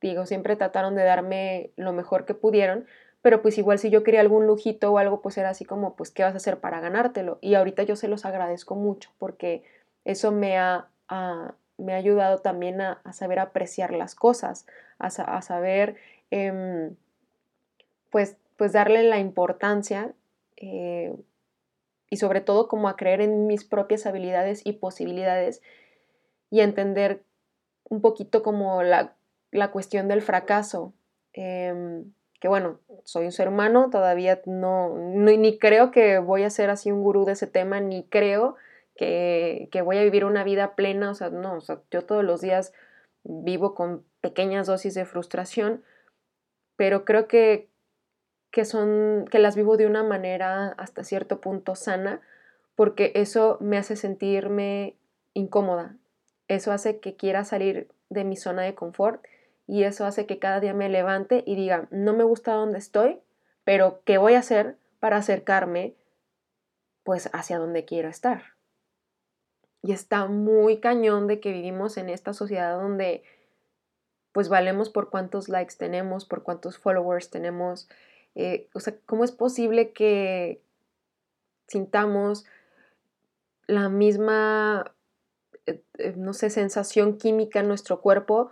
digo, 0.00 0.26
siempre 0.26 0.56
trataron 0.56 0.94
de 0.94 1.04
darme 1.04 1.70
lo 1.76 1.92
mejor 1.92 2.26
que 2.26 2.34
pudieron, 2.34 2.86
pero 3.24 3.40
pues 3.40 3.56
igual 3.56 3.78
si 3.78 3.88
yo 3.88 4.02
quería 4.02 4.20
algún 4.20 4.46
lujito 4.46 4.92
o 4.92 4.98
algo, 4.98 5.22
pues 5.22 5.38
era 5.38 5.48
así 5.48 5.64
como, 5.64 5.96
pues, 5.96 6.10
¿qué 6.10 6.22
vas 6.22 6.34
a 6.34 6.36
hacer 6.36 6.60
para 6.60 6.80
ganártelo? 6.80 7.38
Y 7.40 7.54
ahorita 7.54 7.82
yo 7.82 7.96
se 7.96 8.06
los 8.06 8.26
agradezco 8.26 8.74
mucho 8.74 9.08
porque 9.18 9.64
eso 10.04 10.30
me 10.30 10.58
ha, 10.58 10.88
me 11.78 11.94
ha 11.94 11.96
ayudado 11.96 12.40
también 12.42 12.82
a, 12.82 13.00
saber 13.14 13.38
apreciar 13.38 13.94
las 13.94 14.14
cosas, 14.14 14.66
a, 14.98 15.08
saber, 15.40 15.96
em, 16.30 16.96
pues, 18.10 18.36
pues 18.58 18.72
darle 18.74 19.02
la 19.04 19.18
importancia 19.18 20.12
eh, 20.58 21.16
y 22.10 22.18
sobre 22.18 22.42
todo 22.42 22.68
como 22.68 22.90
a 22.90 22.96
creer 22.96 23.22
en 23.22 23.46
mis 23.46 23.64
propias 23.64 24.04
habilidades 24.04 24.60
y 24.66 24.74
posibilidades 24.74 25.62
y 26.50 26.60
entender 26.60 27.22
un 27.88 28.02
poquito 28.02 28.42
como 28.42 28.82
la, 28.82 29.14
la 29.50 29.70
cuestión 29.70 30.08
del 30.08 30.20
fracaso. 30.20 30.92
Em, 31.32 32.12
que 32.44 32.48
bueno, 32.48 32.78
soy 33.04 33.24
un 33.24 33.32
ser 33.32 33.48
humano, 33.48 33.88
todavía 33.88 34.42
no, 34.44 34.94
ni 34.98 35.58
creo 35.58 35.90
que 35.90 36.18
voy 36.18 36.42
a 36.42 36.50
ser 36.50 36.68
así 36.68 36.92
un 36.92 37.02
gurú 37.02 37.24
de 37.24 37.32
ese 37.32 37.46
tema, 37.46 37.80
ni 37.80 38.06
creo 38.06 38.56
que, 38.96 39.70
voy 39.82 39.96
a 39.96 40.02
vivir 40.02 40.26
una 40.26 40.44
vida 40.44 40.74
plena, 40.76 41.10
o 41.10 41.14
sea, 41.14 41.30
no, 41.30 41.54
o 41.54 41.60
sea, 41.62 41.80
yo 41.90 42.04
todos 42.04 42.22
los 42.22 42.42
días 42.42 42.74
vivo 43.22 43.74
con 43.74 44.04
pequeñas 44.20 44.66
dosis 44.66 44.92
de 44.92 45.06
frustración, 45.06 45.84
pero 46.76 47.06
creo 47.06 47.28
que, 47.28 47.70
que 48.50 48.66
son, 48.66 49.24
que 49.30 49.38
las 49.38 49.56
vivo 49.56 49.78
de 49.78 49.86
una 49.86 50.02
manera 50.02 50.74
hasta 50.76 51.02
cierto 51.02 51.40
punto 51.40 51.74
sana, 51.74 52.20
porque 52.74 53.12
eso 53.14 53.56
me 53.62 53.78
hace 53.78 53.96
sentirme 53.96 54.98
incómoda, 55.32 55.96
eso 56.48 56.72
hace 56.72 57.00
que 57.00 57.16
quiera 57.16 57.42
salir 57.42 57.88
de 58.10 58.24
mi 58.24 58.36
zona 58.36 58.60
de 58.64 58.74
confort 58.74 59.24
y 59.66 59.84
eso 59.84 60.04
hace 60.04 60.26
que 60.26 60.38
cada 60.38 60.60
día 60.60 60.74
me 60.74 60.88
levante 60.88 61.42
y 61.46 61.56
diga, 61.56 61.88
no 61.90 62.12
me 62.14 62.24
gusta 62.24 62.52
donde 62.52 62.78
estoy, 62.78 63.20
pero 63.64 64.02
¿qué 64.04 64.18
voy 64.18 64.34
a 64.34 64.40
hacer 64.40 64.76
para 65.00 65.16
acercarme 65.16 65.94
pues 67.02 67.30
hacia 67.32 67.58
donde 67.58 67.84
quiero 67.84 68.08
estar? 68.08 68.54
Y 69.82 69.92
está 69.92 70.26
muy 70.26 70.80
cañón 70.80 71.26
de 71.26 71.40
que 71.40 71.52
vivimos 71.52 71.96
en 71.96 72.08
esta 72.08 72.32
sociedad 72.32 72.78
donde 72.78 73.22
pues 74.32 74.48
valemos 74.48 74.90
por 74.90 75.10
cuántos 75.10 75.48
likes 75.48 75.76
tenemos, 75.78 76.24
por 76.24 76.42
cuántos 76.42 76.78
followers 76.78 77.30
tenemos. 77.30 77.88
Eh, 78.34 78.68
o 78.74 78.80
sea, 78.80 78.94
¿cómo 79.06 79.24
es 79.24 79.30
posible 79.30 79.92
que 79.92 80.60
sintamos 81.68 82.44
la 83.66 83.88
misma, 83.88 84.92
eh, 85.66 85.82
eh, 85.98 86.14
no 86.16 86.32
sé, 86.32 86.50
sensación 86.50 87.16
química 87.16 87.60
en 87.60 87.68
nuestro 87.68 88.00
cuerpo 88.00 88.50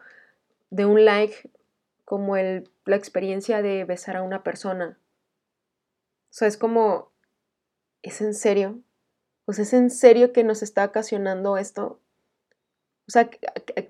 de 0.73 0.87
un 0.87 1.05
like 1.05 1.51
como 2.07 2.37
el, 2.37 2.71
la 2.87 2.97
experiencia 2.97 3.61
de 3.61 3.85
besar 3.85 4.17
a 4.17 4.23
una 4.23 4.43
persona. 4.43 4.99
O 6.31 6.35
sea, 6.35 6.49
es 6.49 6.57
como, 6.57 7.13
¿es 8.01 8.23
en 8.23 8.33
serio? 8.33 8.81
O 9.45 9.53
sea, 9.53 9.65
¿es 9.65 9.75
en 9.75 9.91
serio 9.91 10.33
que 10.33 10.45
nos 10.45 10.63
está 10.63 10.87
ocasionando 10.87 11.59
esto? 11.59 12.01
O 13.07 13.11
sea, 13.11 13.29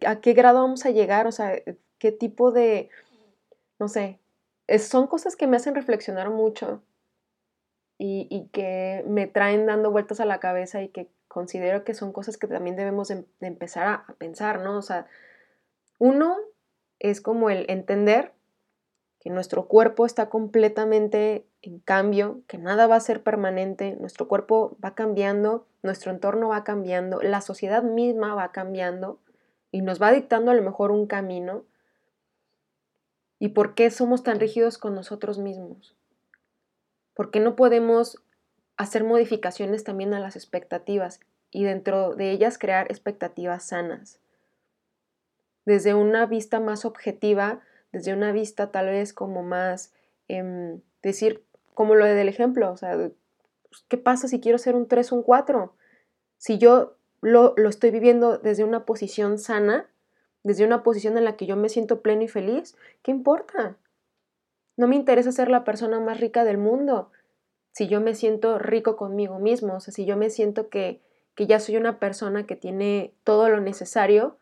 ¿a, 0.07 0.21
qué 0.21 0.33
grado 0.33 0.61
vamos 0.61 0.85
a 0.85 0.91
llegar? 0.91 1.29
O 1.29 1.33
sea, 1.33 1.55
qué 1.99 2.11
tipo 2.11 2.51
de, 2.51 2.91
no 3.79 3.87
sé, 3.87 4.19
son 4.81 5.07
cosas 5.07 5.37
que 5.37 5.47
me 5.47 5.57
hacen 5.57 5.77
reflexionar 5.77 6.31
mucho 6.31 6.83
y, 7.97 8.49
que 8.53 9.05
me 9.07 9.29
traen 9.29 9.67
dando 9.67 9.93
vueltas 9.93 10.19
a 10.19 10.25
la 10.25 10.41
cabeza 10.41 10.83
y 10.83 10.89
que 10.89 11.09
considero 11.29 11.85
que 11.85 11.95
son 11.95 12.13
cosas 12.13 12.39
que 12.39 12.49
también 12.49 12.75
debemos 12.75 13.07
de, 13.07 13.25
empezar 13.41 13.87
a, 13.87 14.15
pensar, 14.19 14.59
¿no? 14.61 14.79
O 14.79 14.83
sea, 14.83 15.07
uno 16.01 16.37
es 17.03 17.21
como 17.21 17.51
el 17.51 17.67
entender 17.69 18.33
que 19.19 19.29
nuestro 19.29 19.67
cuerpo 19.67 20.07
está 20.07 20.29
completamente 20.29 21.45
en 21.61 21.81
cambio, 21.81 22.43
que 22.47 22.59
nada 22.59 22.87
va 22.87 22.95
a 22.95 23.01
ser 23.01 23.25
permanente, 23.25 23.97
nuestro 24.01 24.29
cuerpo 24.29 24.77
va 24.83 24.95
cambiando, 24.95 25.67
nuestro 25.83 26.13
entorno 26.13 26.49
va 26.49 26.63
cambiando, 26.63 27.21
la 27.21 27.41
sociedad 27.41 27.83
misma 27.83 28.37
va 28.37 28.53
cambiando 28.53 29.19
y 29.73 29.83
nos 29.83 30.01
va 30.01 30.13
dictando 30.13 30.53
a 30.53 30.55
lo 30.55 30.63
mejor 30.63 30.93
un 30.93 31.09
camino. 31.09 31.65
¿Y 33.41 33.49
por 33.49 33.75
qué 33.75 33.91
somos 33.91 34.23
tan 34.23 34.39
rígidos 34.39 34.79
con 34.79 34.95
nosotros 34.95 35.39
mismos? 35.39 35.97
¿Por 37.15 37.33
qué 37.33 37.41
no 37.41 37.57
podemos 37.57 38.23
hacer 38.77 39.03
modificaciones 39.03 39.83
también 39.83 40.15
a 40.15 40.21
las 40.21 40.37
expectativas 40.37 41.19
y 41.51 41.65
dentro 41.65 42.15
de 42.15 42.31
ellas 42.31 42.59
crear 42.59 42.87
expectativas 42.91 43.65
sanas? 43.65 44.22
Desde 45.65 45.95
una 45.95 46.27
vista 46.27 46.61
más 46.61 46.85
objetiva, 46.85 47.61
desde 47.93 48.13
una 48.13 48.33
vista 48.33 48.71
tal 48.71 48.87
vez 48.87 49.13
como 49.13 49.43
más, 49.43 49.93
em, 50.29 50.81
decir, 51.03 51.45
como 51.75 51.95
lo 51.95 52.05
del 52.05 52.29
ejemplo, 52.29 52.71
o 52.73 52.77
sea, 52.77 52.97
pues, 52.97 53.85
¿qué 53.89 53.99
pasa 53.99 54.29
si 54.29 54.41
quiero 54.41 54.59
ser 54.59 54.75
un 54.75 54.89
3 54.89 55.13
o 55.13 55.17
un 55.17 55.23
4? 55.23 55.75
Si 56.39 56.59
yo 56.59 56.97
lo, 57.21 57.55
lo 57.57 57.69
estoy 57.69 57.91
viviendo 57.91 58.39
desde 58.39 58.65
una 58.65 58.85
posición 58.85 59.39
sana, 59.39 59.89
desde 60.43 60.65
una 60.65 60.83
posición 60.83 61.17
en 61.17 61.25
la 61.25 61.37
que 61.37 61.47
yo 61.47 61.57
me 61.57 61.69
siento 61.69 62.03
pleno 62.03 62.23
y 62.23 62.29
feliz, 62.29 62.77
¿qué 63.03 63.11
importa? 63.11 63.77
No 64.77 64.89
me 64.89 64.97
interesa 64.97 65.33
ser 65.33 65.49
la 65.49 65.65
persona 65.65 66.01
más 66.01 66.19
rica 66.19 66.45
del 66.45 66.59
mundo. 66.59 67.11
Si 67.73 67.89
yo 67.89 68.01
me 68.01 68.15
siento 68.15 68.59
rico 68.59 68.97
conmigo 68.97 69.39
mismo, 69.39 69.77
o 69.77 69.81
sea, 69.81 69.93
si 69.93 70.05
yo 70.05 70.17
me 70.17 70.31
siento 70.31 70.69
que, 70.69 71.01
que 71.35 71.47
ya 71.47 71.61
soy 71.61 71.77
una 71.77 71.99
persona 71.99 72.47
que 72.47 72.57
tiene 72.57 73.15
todo 73.25 73.49
lo 73.49 73.61
necesario 73.61 74.37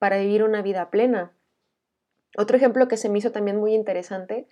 para 0.00 0.16
vivir 0.16 0.42
una 0.42 0.62
vida 0.62 0.90
plena. 0.90 1.30
Otro 2.36 2.56
ejemplo 2.56 2.88
que 2.88 2.96
se 2.96 3.08
me 3.08 3.18
hizo 3.18 3.30
también 3.30 3.58
muy 3.58 3.74
interesante, 3.74 4.48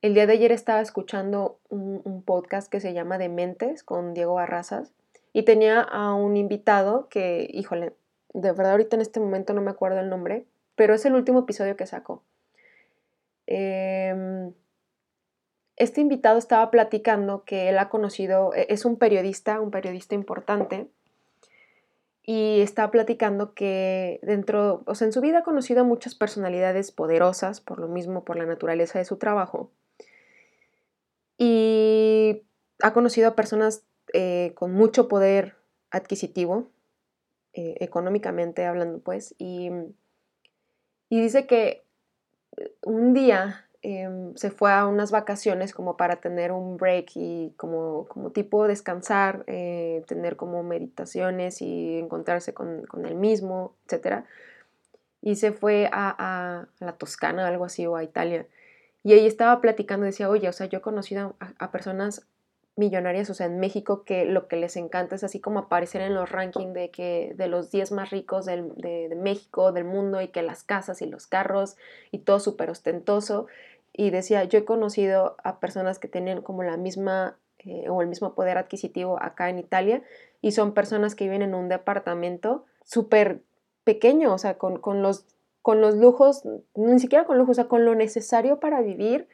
el 0.00 0.14
día 0.14 0.26
de 0.26 0.32
ayer 0.32 0.50
estaba 0.50 0.80
escuchando 0.80 1.60
un, 1.68 2.24
podcast 2.24 2.68
que 2.70 2.80
se 2.80 2.92
llama 2.92 3.18
Dementes 3.18 3.84
con 3.84 4.14
Diego 4.14 4.34
Barrazas 4.34 4.92
y 5.32 5.44
tenía 5.44 5.80
a 5.80 6.14
un 6.14 6.36
invitado 6.36 7.08
que, 7.08 7.48
híjole, 7.52 7.92
de 8.32 8.50
verdad 8.50 8.72
ahorita 8.72 8.96
en 8.96 9.02
este 9.02 9.20
momento 9.20 9.52
no 9.52 9.60
me 9.60 9.70
acuerdo 9.70 10.00
el 10.00 10.08
nombre, 10.08 10.46
pero 10.74 10.94
es 10.94 11.04
el 11.04 11.14
último 11.14 11.40
episodio 11.40 11.76
que 11.76 11.86
sacó. 11.86 12.24
Em, 13.46 14.52
este 15.76 16.00
invitado 16.00 16.38
estaba 16.38 16.70
platicando 16.70 17.44
que 17.44 17.68
él 17.68 17.78
ha 17.78 17.88
conocido, 17.88 18.54
e, 18.54 18.66
es 18.70 18.84
un 18.84 18.96
periodista, 18.96 19.60
un 19.60 19.70
periodista 19.70 20.14
importante, 20.16 20.88
y 22.24 22.60
está 22.60 22.90
platicando 22.90 23.52
que 23.54 24.20
dentro, 24.22 24.82
o 24.86 24.94
sea, 24.94 25.06
en 25.06 25.12
su 25.12 25.20
vida 25.20 25.38
ha 25.38 25.42
conocido 25.42 25.80
a 25.80 25.84
muchas 25.84 26.14
personalidades 26.14 26.92
poderosas, 26.92 27.60
por 27.60 27.80
lo 27.80 27.88
mismo, 27.88 28.24
por 28.24 28.36
la 28.36 28.46
naturaleza 28.46 28.98
de 28.98 29.04
su 29.04 29.16
trabajo. 29.16 29.72
Y 31.36 32.42
ha 32.80 32.92
conocido 32.92 33.28
a 33.28 33.34
personas 33.34 33.84
eh, 34.12 34.52
con 34.54 34.72
mucho 34.72 35.08
poder 35.08 35.56
adquisitivo, 35.90 36.70
eh, 37.54 37.76
económicamente 37.80 38.66
hablando, 38.66 39.00
pues, 39.00 39.34
y, 39.38 39.70
y 41.08 41.20
dice 41.20 41.46
que 41.46 41.84
un 42.82 43.14
día 43.14 43.68
Em, 43.84 44.36
se 44.36 44.52
fue 44.52 44.72
a 44.72 44.86
unas 44.86 45.10
vacaciones 45.10 45.74
como 45.74 45.96
para 45.96 46.16
tener 46.16 46.52
un 46.52 46.76
break 46.76 47.10
y 47.16 47.52
como, 47.56 48.06
como 48.06 48.30
tipo 48.30 48.68
descansar, 48.68 49.42
eh, 49.48 50.04
tener 50.06 50.36
como 50.36 50.62
meditaciones 50.62 51.60
y 51.62 51.98
encontrarse 51.98 52.54
con, 52.54 52.86
con 52.86 53.06
él 53.06 53.16
mismo, 53.16 53.74
etc. 53.88 54.24
Y 55.20 55.34
se 55.34 55.52
fue 55.52 55.90
a, 55.92 56.66
la 56.78 56.92
Toscana, 56.92 57.48
algo 57.48 57.64
así, 57.64 57.84
o 57.86 57.96
a 57.96 58.04
Italia. 58.04 58.46
Y 59.02 59.14
ahí 59.14 59.26
estaba 59.26 59.60
platicando, 59.60 60.06
decía, 60.06 60.30
oye, 60.30 60.48
o 60.48 60.52
sea, 60.52 60.66
yo 60.66 60.78
he 60.78 60.82
conocido 60.82 61.34
a, 61.40 61.52
a 61.58 61.72
personas 61.72 62.26
millonarias, 62.76 63.28
o 63.28 63.34
sea, 63.34 63.46
en 63.46 63.60
México, 63.60 64.04
que 64.04 64.24
lo 64.24 64.48
que 64.48 64.56
les 64.56 64.76
encanta 64.76 65.14
es 65.14 65.24
así 65.24 65.40
como 65.40 65.60
aparecer 65.60 66.00
en 66.00 66.14
los 66.14 66.30
rankings 66.30 66.72
de, 66.72 66.90
que, 66.90 67.34
de 67.36 67.46
los 67.46 67.70
10 67.70 67.92
más 67.92 68.10
ricos 68.10 68.46
de, 68.46 68.62
de, 68.62 69.14
México, 69.14 69.72
del 69.72 69.84
mundo, 69.84 70.22
y 70.22 70.28
que 70.28 70.42
las 70.42 70.62
casas 70.62 71.02
y 71.02 71.06
los 71.06 71.26
carros 71.26 71.76
y 72.10 72.18
todo 72.18 72.40
súper 72.40 72.70
ostentoso. 72.70 73.46
Y 73.92 74.10
decía, 74.10 74.44
yo 74.44 74.60
he 74.60 74.64
conocido 74.64 75.36
a 75.44 75.60
personas 75.60 75.98
que 75.98 76.08
tienen 76.08 76.42
como 76.42 76.62
la 76.62 76.76
misma 76.76 77.36
eh, 77.64 77.88
o 77.88 78.02
el 78.02 78.08
mismo 78.08 78.34
poder 78.34 78.58
adquisitivo 78.58 79.22
acá 79.22 79.48
en 79.48 79.60
Italia 79.60 80.02
y 80.40 80.50
son 80.50 80.74
personas 80.74 81.14
que 81.14 81.24
viven 81.24 81.42
en 81.42 81.54
un 81.54 81.68
departamento 81.68 82.64
súper 82.84 83.42
pequeño, 83.84 84.34
o 84.34 84.38
sea, 84.38 84.58
con, 84.58 84.80
con, 84.80 85.00
los, 85.00 85.26
con 85.62 85.80
los 85.80 85.96
lujos, 85.96 86.42
ni 86.74 86.98
siquiera 86.98 87.24
con 87.24 87.38
lujos, 87.38 87.52
o 87.52 87.62
sea, 87.62 87.68
con 87.68 87.84
lo 87.84 87.94
necesario 87.94 88.58
para 88.58 88.80
vivir 88.80 89.28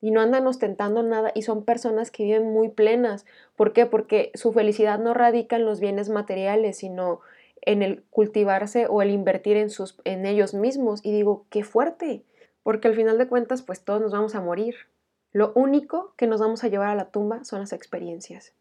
y 0.00 0.12
no 0.12 0.20
andan 0.20 0.46
ostentando 0.46 1.02
nada 1.02 1.32
y 1.34 1.42
son 1.42 1.64
personas 1.64 2.12
que 2.12 2.24
viven 2.24 2.52
muy 2.52 2.68
plenas. 2.68 3.26
¿Por 3.56 3.72
qué? 3.72 3.86
Porque 3.86 4.30
su 4.34 4.52
felicidad 4.52 5.00
no 5.00 5.12
radica 5.14 5.56
en 5.56 5.64
los 5.64 5.80
bienes 5.80 6.10
materiales, 6.10 6.76
sino 6.76 7.20
en 7.62 7.82
el 7.82 8.04
cultivarse 8.10 8.86
o 8.86 9.02
el 9.02 9.10
invertir 9.10 9.56
en, 9.56 9.70
sus, 9.70 9.98
en 10.04 10.26
ellos 10.26 10.54
mismos. 10.54 11.00
Y 11.02 11.10
digo, 11.10 11.46
qué 11.50 11.64
fuerte, 11.64 12.22
porque 12.64 12.88
al 12.88 12.96
final 12.96 13.16
de 13.18 13.28
cuentas, 13.28 13.62
pues 13.62 13.84
todos 13.84 14.00
nos 14.00 14.10
vamos 14.10 14.34
a 14.34 14.40
morir. 14.40 14.74
Lo 15.32 15.52
único 15.54 16.14
que 16.16 16.26
nos 16.26 16.40
vamos 16.40 16.64
a 16.64 16.68
llevar 16.68 16.88
a 16.88 16.96
la 16.96 17.10
tumba 17.10 17.44
son 17.44 17.60
las 17.60 17.72
experiencias. 17.72 18.52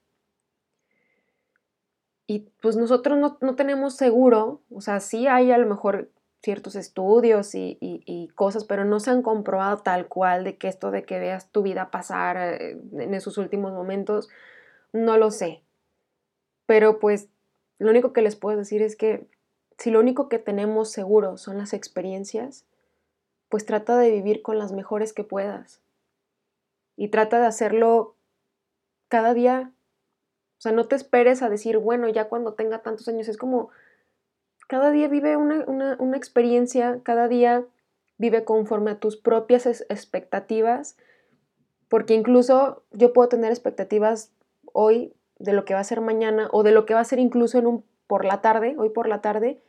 Y 2.27 2.51
pues 2.61 2.75
nosotros 2.75 3.17
no, 3.17 3.39
no 3.41 3.55
tenemos 3.55 3.95
seguro, 3.95 4.61
o 4.69 4.81
sea, 4.81 4.99
sí 4.99 5.25
hay 5.25 5.51
a 5.51 5.57
lo 5.57 5.67
mejor 5.67 6.09
ciertos 6.43 6.75
estudios 6.75 7.55
y, 7.55 8.29
cosas, 8.35 8.65
pero 8.65 8.83
no 8.83 8.99
se 8.99 9.11
han 9.11 9.21
comprobado 9.21 9.77
tal 9.77 10.07
cual 10.07 10.43
de 10.43 10.57
que 10.57 10.67
esto 10.67 10.91
de 10.91 11.03
que 11.03 11.17
veas 11.17 11.49
tu 11.49 11.63
vida 11.63 11.89
pasar 11.89 12.37
eh, 12.37 12.77
en 12.91 13.13
esos 13.13 13.37
últimos 13.37 13.71
momentos, 13.71 14.29
no 14.91 15.17
lo 15.17 15.31
sé. 15.31 15.63
Pero 16.65 16.99
pues 16.99 17.29
lo 17.79 17.89
único 17.89 18.11
que 18.11 18.21
les 18.21 18.35
puedo 18.35 18.57
decir 18.57 18.81
es 18.81 18.97
que 18.97 19.25
si 19.77 19.89
lo 19.89 20.01
único 20.01 20.27
que 20.27 20.37
tenemos 20.37 20.91
seguro 20.91 21.37
son 21.37 21.57
las 21.57 21.73
experiencias, 21.73 22.65
pues 23.53 23.67
trata 23.67 23.99
de 23.99 24.09
vivir 24.09 24.41
con 24.41 24.57
las 24.57 24.71
mejores 24.71 25.13
que 25.13 25.23
puedas. 25.23 25.79
Y 26.95 27.09
trata 27.09 27.39
de 27.39 27.45
hacerlo 27.45 28.15
cada 29.09 29.35
día. 29.35 29.71
O 30.57 30.61
sea, 30.63 30.71
no 30.71 30.87
te 30.87 30.95
esperes 30.95 31.43
a 31.43 31.49
decir, 31.49 31.77
bueno, 31.77 32.09
ya 32.09 32.29
cuando 32.29 32.55
tenga 32.55 32.79
tantos 32.79 33.07
años, 33.07 33.27
es 33.27 33.37
como 33.37 33.69
cada 34.67 34.89
día 34.89 35.07
vive 35.07 35.37
una, 35.37 36.17
experiencia, 36.17 37.01
cada 37.03 37.27
día 37.27 37.63
vive 38.17 38.43
conforme 38.43 38.89
a 38.89 38.99
tus 38.99 39.17
propias 39.17 39.67
expectativas, 39.67 40.97
porque 41.89 42.15
incluso 42.15 42.81
yo 42.89 43.13
puedo 43.13 43.29
tener 43.29 43.51
expectativas 43.51 44.31
hoy 44.71 45.13
de 45.37 45.53
lo 45.53 45.63
que 45.63 45.75
va 45.75 45.81
a 45.81 45.83
ser 45.83 46.01
mañana 46.01 46.49
o 46.51 46.63
de 46.63 46.71
lo 46.71 46.87
que 46.87 46.95
va 46.95 47.01
a 47.01 47.05
ser 47.05 47.19
incluso 47.19 47.59
en 47.59 47.67
un 47.67 47.85
por 48.07 48.25
la 48.25 48.41
tarde, 48.41 48.73
hoy 48.79 48.89
por 48.89 49.07
la 49.07 49.21
tarde, 49.21 49.61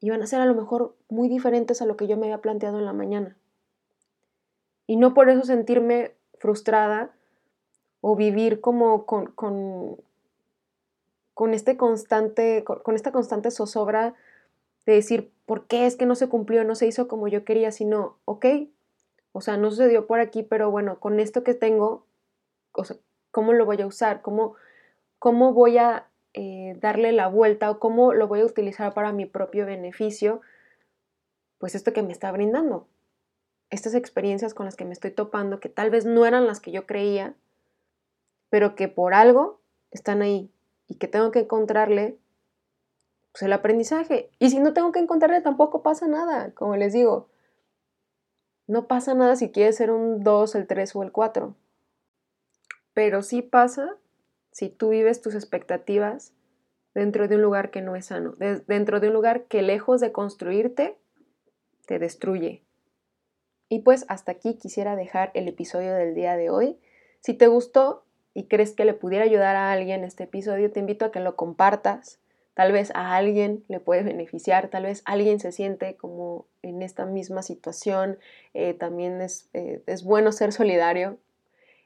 y 0.00 0.10
van 0.10 0.22
a 0.22 0.26
ser 0.26 0.40
a 0.40 0.46
lo 0.46 0.54
mejor 0.54 0.94
muy 1.08 1.28
diferentes 1.28 1.82
a 1.82 1.86
lo 1.86 1.96
que 1.96 2.06
yo 2.06 2.16
me 2.16 2.26
había 2.26 2.40
planteado 2.40 2.78
en 2.78 2.86
la 2.86 2.92
mañana. 2.92 3.36
Y 4.86 4.96
no 4.96 5.14
por 5.14 5.28
eso 5.28 5.44
sentirme 5.44 6.14
frustrada 6.38 7.10
o 8.00 8.16
vivir 8.16 8.60
como 8.60 9.04
con, 9.04 9.26
con, 9.32 9.98
con 11.34 11.54
este 11.54 11.76
constante, 11.76 12.64
con 12.64 12.94
esta 12.94 13.12
constante 13.12 13.50
zozobra 13.50 14.14
de 14.86 14.94
decir, 14.94 15.30
¿por 15.46 15.66
qué 15.66 15.86
es 15.86 15.96
que 15.96 16.06
no 16.06 16.14
se 16.14 16.28
cumplió, 16.28 16.64
no 16.64 16.74
se 16.74 16.86
hizo 16.86 17.06
como 17.06 17.28
yo 17.28 17.44
quería? 17.44 17.70
Sino, 17.70 18.16
ok, 18.24 18.46
o 19.32 19.40
sea, 19.40 19.56
no 19.56 19.70
sucedió 19.70 20.06
por 20.06 20.20
aquí, 20.20 20.42
pero 20.42 20.70
bueno, 20.70 20.98
con 20.98 21.20
esto 21.20 21.44
que 21.44 21.54
tengo, 21.54 22.06
o 22.72 22.84
sea, 22.84 22.96
¿cómo 23.30 23.52
lo 23.52 23.66
voy 23.66 23.80
a 23.80 23.86
usar? 23.86 24.22
¿Cómo, 24.22 24.54
cómo 25.18 25.52
voy 25.52 25.78
a 25.78 26.09
eh, 26.34 26.76
darle 26.80 27.12
la 27.12 27.28
vuelta 27.28 27.70
o 27.70 27.78
cómo 27.78 28.12
lo 28.12 28.28
voy 28.28 28.40
a 28.40 28.46
utilizar 28.46 28.94
para 28.94 29.12
mi 29.12 29.26
propio 29.26 29.66
beneficio? 29.66 30.40
Pues 31.58 31.74
esto 31.74 31.92
que 31.92 32.02
me 32.02 32.12
está 32.12 32.30
brindando. 32.32 32.86
Estas 33.70 33.94
experiencias 33.94 34.54
con 34.54 34.66
las 34.66 34.76
que 34.76 34.84
me 34.84 34.92
estoy 34.92 35.10
topando, 35.10 35.60
que 35.60 35.68
tal 35.68 35.90
vez 35.90 36.04
no 36.04 36.26
eran 36.26 36.46
las 36.46 36.60
que 36.60 36.72
yo 36.72 36.86
creía, 36.86 37.34
pero 38.48 38.74
que 38.74 38.88
por 38.88 39.14
algo 39.14 39.60
están 39.90 40.22
ahí 40.22 40.50
y 40.88 40.96
que 40.96 41.08
tengo 41.08 41.30
que 41.30 41.40
encontrarle 41.40 42.18
pues 43.32 43.42
el 43.42 43.52
aprendizaje. 43.52 44.30
Y 44.38 44.50
si 44.50 44.58
no 44.58 44.72
tengo 44.72 44.92
que 44.92 44.98
encontrarle, 44.98 45.40
tampoco 45.40 45.82
pasa 45.82 46.08
nada, 46.08 46.52
como 46.52 46.76
les 46.76 46.92
digo. 46.92 47.28
No 48.66 48.86
pasa 48.86 49.14
nada 49.14 49.36
si 49.36 49.50
quieres 49.50 49.76
ser 49.76 49.90
un 49.90 50.22
2, 50.22 50.54
el 50.54 50.66
3 50.66 50.96
o 50.96 51.02
el 51.02 51.12
4. 51.12 51.54
Pero 52.92 53.22
sí 53.22 53.42
pasa 53.42 53.96
si 54.52 54.68
tú 54.68 54.90
vives 54.90 55.20
tus 55.22 55.34
expectativas 55.34 56.32
dentro 56.94 57.28
de 57.28 57.36
un 57.36 57.42
lugar 57.42 57.70
que 57.70 57.82
no 57.82 57.96
es 57.96 58.06
sano, 58.06 58.34
dentro 58.66 59.00
de 59.00 59.08
un 59.08 59.14
lugar 59.14 59.44
que 59.44 59.62
lejos 59.62 60.00
de 60.00 60.12
construirte, 60.12 60.96
te 61.86 61.98
destruye, 61.98 62.62
Y 63.68 63.80
pues 63.80 64.04
hasta 64.08 64.32
aquí 64.32 64.54
quisiera 64.54 64.94
dejar 64.94 65.32
el 65.34 65.48
episodio 65.48 65.92
del 65.94 66.14
día 66.14 66.36
de 66.36 66.50
hoy. 66.50 66.78
Si 67.20 67.34
te 67.34 67.48
gustó 67.48 68.04
y 68.32 68.44
crees 68.44 68.72
que 68.72 68.84
le 68.84 68.94
pudiera 68.94 69.24
ayudar 69.24 69.56
a 69.56 69.72
alguien 69.72 70.04
este 70.04 70.24
episodio, 70.24 70.70
te 70.70 70.80
invito 70.80 71.04
a 71.04 71.10
que 71.10 71.20
lo 71.20 71.34
compartas. 71.34 72.20
Tal 72.54 72.72
vez 72.72 72.92
a 72.94 73.16
alguien 73.16 73.64
le 73.68 73.80
puede 73.80 74.02
beneficiar, 74.02 74.68
tal 74.68 74.84
vez 74.84 75.02
alguien 75.04 75.40
se 75.40 75.50
siente 75.50 75.96
como 75.96 76.46
en 76.62 76.82
esta 76.82 77.06
misma 77.06 77.42
situación. 77.42 78.18
Eh, 78.54 78.74
también 78.74 79.20
es, 79.20 79.48
eh, 79.52 79.82
es, 79.86 80.04
bueno 80.04 80.30
ser 80.30 80.52
solidario, 80.52 81.18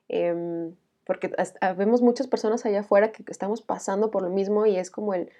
em, 0.08 0.74
porque 1.04 1.32
vemos 1.76 2.02
muchas 2.02 2.26
personas 2.26 2.64
allá 2.64 2.80
afuera 2.80 3.12
que 3.12 3.22
estamos 3.28 3.62
pasando 3.62 4.10
por 4.10 4.22
lo 4.22 4.30
mismo 4.30 4.66
y 4.66 4.76
es 4.76 4.90
como 4.90 5.14
el, 5.14 5.30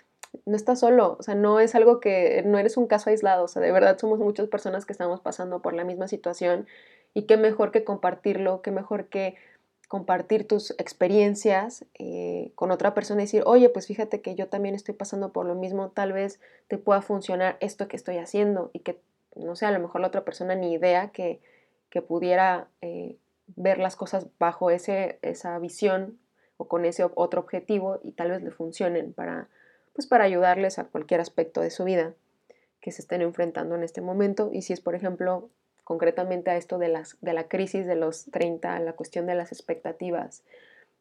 no 0.47 0.57
estás 0.57 0.81
solo, 0.81 1.17
o 1.19 1.23
sea, 1.23 1.35
no 1.35 1.61
es 1.61 1.75
algo 1.75 2.01
que, 2.01 2.43
no 2.45 2.59
eres 2.59 2.77
un 2.77 2.87
caso 2.87 3.11
aislado, 3.11 3.45
o 3.45 3.49
sea, 3.49 3.63
de 3.63 3.73
verdad 3.73 3.99
somos 3.99 4.19
muchas 4.19 4.49
personas 4.49 4.85
que 4.85 4.93
estamos 4.93 5.21
pasando 5.21 5.63
por 5.63 5.75
la 5.75 5.85
misma 5.85 6.09
situación 6.09 6.67
y 7.15 7.23
qué 7.23 7.37
mejor 7.37 7.71
que 7.71 7.85
compartirlo, 7.85 8.63
qué 8.63 8.71
mejor 8.71 9.07
que 9.07 9.37
compartir 9.89 10.49
tus 10.49 10.73
experiencias 10.73 11.85
eh, 11.99 12.51
con 12.55 12.71
otra 12.71 12.95
persona 12.95 13.23
y 13.23 13.27
decir, 13.27 13.43
oye, 13.47 13.69
pues 13.69 13.87
fíjate 13.87 14.21
que 14.21 14.35
yo 14.35 14.49
también 14.49 14.75
estoy 14.75 14.95
pasando 14.95 15.33
por 15.33 15.47
lo 15.47 15.55
mismo, 15.55 15.91
tal 15.91 16.13
vez 16.13 16.41
te 16.69 16.79
pueda 16.79 17.01
funcionar 17.01 17.57
esto 17.61 17.87
que 17.87 17.97
estoy 17.97 18.19
haciendo 18.19 18.71
y 18.73 18.81
que, 18.81 18.99
no 19.37 19.55
sé, 19.57 19.67
a 19.67 19.71
lo 19.71 19.79
mejor 19.79 20.01
la 20.01 20.09
otra 20.09 20.25
persona 20.25 20.55
ni 20.55 20.73
idea 20.73 21.11
que, 21.11 21.41
que 21.91 22.03
pudiera 22.03 22.69
eh, 22.81 23.17
ver 23.57 23.79
las 23.79 23.97
cosas 23.97 24.27
bajo 24.39 24.71
ese, 24.71 25.19
esa 25.23 25.59
visión 25.59 26.19
o 26.57 26.69
con 26.69 26.85
ese 26.85 27.05
otro 27.15 27.41
objetivo 27.41 28.01
y 28.03 28.13
tal 28.13 28.31
vez 28.31 28.43
le 28.43 28.51
funcionen 28.51 29.13
para, 29.13 29.49
pues 29.93 30.07
para 30.07 30.25
ayudarles 30.25 30.79
a 30.79 30.85
cualquier 30.85 31.21
aspecto 31.21 31.61
de 31.61 31.71
su 31.71 31.85
vida 31.85 32.15
que 32.81 32.93
se 32.93 33.03
estén 33.03 33.23
enfrentando 33.23 33.75
en 33.75 33.83
este 33.83 34.01
momento. 34.01 34.51
Y 34.53 34.63
si 34.63 34.73
es, 34.73 34.81
por 34.81 34.95
ejemplo, 34.95 35.49
concretamente 35.85 36.51
a 36.51 36.57
esto 36.57 36.79
de, 36.79 36.89
las, 36.89 37.17
de 37.21 37.33
la 37.33 37.49
crisis 37.49 37.87
de 37.87 37.97
los 37.97 38.27
30, 38.27 38.79
la 38.81 38.93
cuestión 38.93 39.27
de 39.27 39.35
las 39.35 39.53
expectativas, 39.53 40.43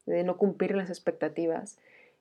de 0.05 0.23
no 0.23 0.37
cumplir 0.37 0.75
las 0.75 0.89
expectativas, 0.89 1.77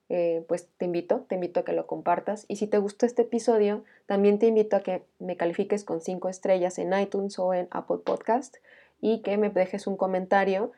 eh, 0.09 0.45
pues 0.47 0.69
te 0.77 0.85
invito, 0.85 1.25
te 1.29 1.37
invito 1.37 1.61
a 1.61 1.65
que 1.65 1.73
lo 1.73 1.87
compartas. 1.87 2.45
Y 2.49 2.57
si 2.57 2.67
te 2.67 2.79
gustó 2.79 3.07
este 3.07 3.23
episodio, 3.23 3.85
también 4.07 4.39
te 4.39 4.47
invito 4.47 4.77
a 4.77 4.81
que 4.81 5.05
me 5.19 5.37
califiques 5.37 5.85
con 5.85 6.01
5 6.01 6.29
estrellas 6.29 6.79
en 6.79 6.93
iTunes 6.99 7.39
o 7.39 7.55
en 7.55 7.69
Apple 7.71 7.99
Podcast 8.05 8.57
y 9.03 9.21
que 9.21 9.37
me 9.37 9.51
dejes 9.51 9.87
un 9.87 9.99
comentario, 9.99 10.73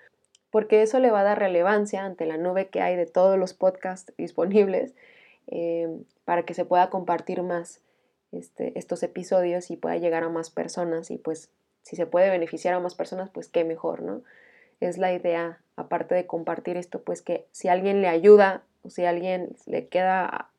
porque 0.50 0.82
eso 0.82 0.98
le 0.98 1.12
va 1.12 1.20
a 1.20 1.24
dar 1.24 1.38
relevancia 1.38 2.04
ante 2.04 2.26
la 2.26 2.38
nube 2.38 2.68
que 2.68 2.80
hay 2.80 2.96
de 2.96 3.06
todos 3.06 3.38
los 3.38 3.54
podcasts 3.54 4.12
disponibles 4.18 4.94
eh, 5.46 5.88
para 6.24 6.44
que 6.44 6.54
se 6.54 6.64
pueda 6.64 6.90
compartir 6.90 7.42
más 7.42 7.80
este, 8.32 8.76
estos 8.76 9.04
episodios 9.04 9.70
y 9.70 9.76
pueda 9.76 9.96
llegar 9.98 10.24
a 10.24 10.28
más 10.28 10.50
personas 10.50 11.10
y 11.10 11.18
pues 11.18 11.50
si 11.82 11.96
se 11.96 12.06
puede 12.06 12.30
beneficiar 12.30 12.74
a 12.74 12.80
más 12.80 12.94
personas, 12.94 13.28
pues 13.30 13.48
qué 13.48 13.62
mejor, 13.62 14.02
¿no? 14.02 14.22
Es 14.80 14.96
la 14.96 15.12
idea, 15.12 15.60
aparte 15.76 16.14
de 16.14 16.26
compartir 16.26 16.78
esto, 16.78 17.02
pues 17.02 17.20
que 17.20 17.46
si 17.52 17.68
alguien 17.68 18.00
le 18.00 18.08
ayuda 18.08 18.64
o 18.82 18.90
si 18.90 19.04
alguien 19.04 19.54
le 19.66 19.86
queda 19.88 20.50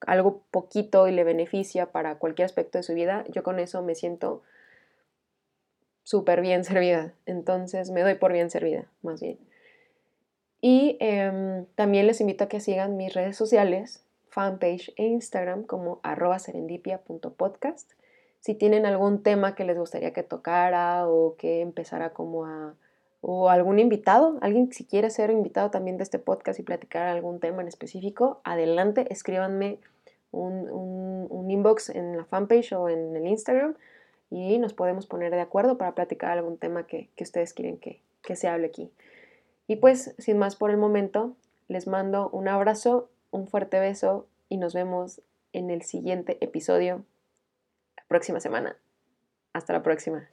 algo 0.00 0.42
poquito 0.50 1.06
y 1.06 1.12
le 1.12 1.22
beneficia 1.22 1.92
para 1.92 2.16
cualquier 2.16 2.46
aspecto 2.46 2.78
de 2.78 2.82
su 2.82 2.92
vida, 2.92 3.24
yo 3.28 3.44
con 3.44 3.60
eso 3.60 3.82
me 3.82 3.94
siento 3.94 4.42
súper 6.04 6.40
bien 6.40 6.62
servida. 6.64 7.12
Entonces 7.26 7.90
me 7.90 8.02
doy 8.02 8.14
por 8.14 8.32
bien 8.32 8.50
servida, 8.50 8.86
más 9.02 9.20
bien. 9.20 9.38
Y 10.60 10.96
em, 11.00 11.66
también 11.74 12.06
les 12.06 12.20
invito 12.20 12.44
a 12.44 12.48
que 12.48 12.60
sigan 12.60 12.96
mis 12.96 13.12
redes 13.12 13.36
sociales 13.36 14.04
fanpage 14.28 14.92
e 14.96 15.06
Instagram 15.06 15.64
como 15.64 16.00
arroba 16.02 16.38
serendipia.podcast. 16.38 17.92
Si 18.40 18.54
tienen 18.54 18.84
algún 18.84 19.22
tema 19.22 19.54
que 19.54 19.64
les 19.64 19.78
gustaría 19.78 20.12
que 20.12 20.22
tocara 20.22 21.08
o 21.08 21.36
que 21.36 21.60
empezara 21.60 22.10
como 22.10 22.44
a... 22.44 22.74
o 23.20 23.48
algún 23.48 23.78
invitado, 23.78 24.38
alguien 24.40 24.72
si 24.72 24.84
quiere 24.84 25.10
ser 25.10 25.30
invitado 25.30 25.70
también 25.70 25.96
de 25.98 26.02
este 26.02 26.18
podcast 26.18 26.58
y 26.58 26.62
platicar 26.62 27.08
algún 27.08 27.40
tema 27.40 27.62
en 27.62 27.68
específico, 27.68 28.40
adelante, 28.44 29.06
escríbanme 29.10 29.78
un, 30.32 30.68
un, 31.30 31.50
inbox 31.50 31.90
en 31.90 32.16
la 32.16 32.24
fanpage 32.24 32.72
o 32.72 32.88
en 32.88 33.14
el 33.14 33.26
Instagram 33.28 33.76
y 34.30 34.58
nos 34.58 34.74
podemos 34.74 35.06
poner 35.06 35.30
de 35.32 35.40
acuerdo 35.40 35.78
para 35.78 35.94
platicar 35.94 36.30
algún 36.30 36.58
tema 36.58 36.86
que, 36.86 37.10
que 37.16 37.24
ustedes 37.24 37.54
quieren 37.54 37.78
que, 37.78 38.02
que 38.22 38.36
se 38.36 38.48
hable 38.48 38.66
aquí. 38.66 38.90
Y 39.66 39.76
pues, 39.76 40.14
sin 40.18 40.38
más 40.38 40.56
por 40.56 40.70
el 40.70 40.76
momento, 40.76 41.36
les 41.68 41.86
mando 41.86 42.28
un 42.30 42.48
abrazo 42.48 43.10
un 43.30 43.48
fuerte 43.48 43.80
beso 43.80 44.28
y 44.48 44.58
nos 44.58 44.74
vemos 44.74 45.20
en 45.52 45.70
el 45.70 45.82
siguiente 45.82 46.38
episodio 46.40 47.04
la 47.96 48.04
próxima 48.06 48.40
semana. 48.40 48.76
Hasta 49.52 49.72
la 49.72 49.82
próxima. 49.82 50.28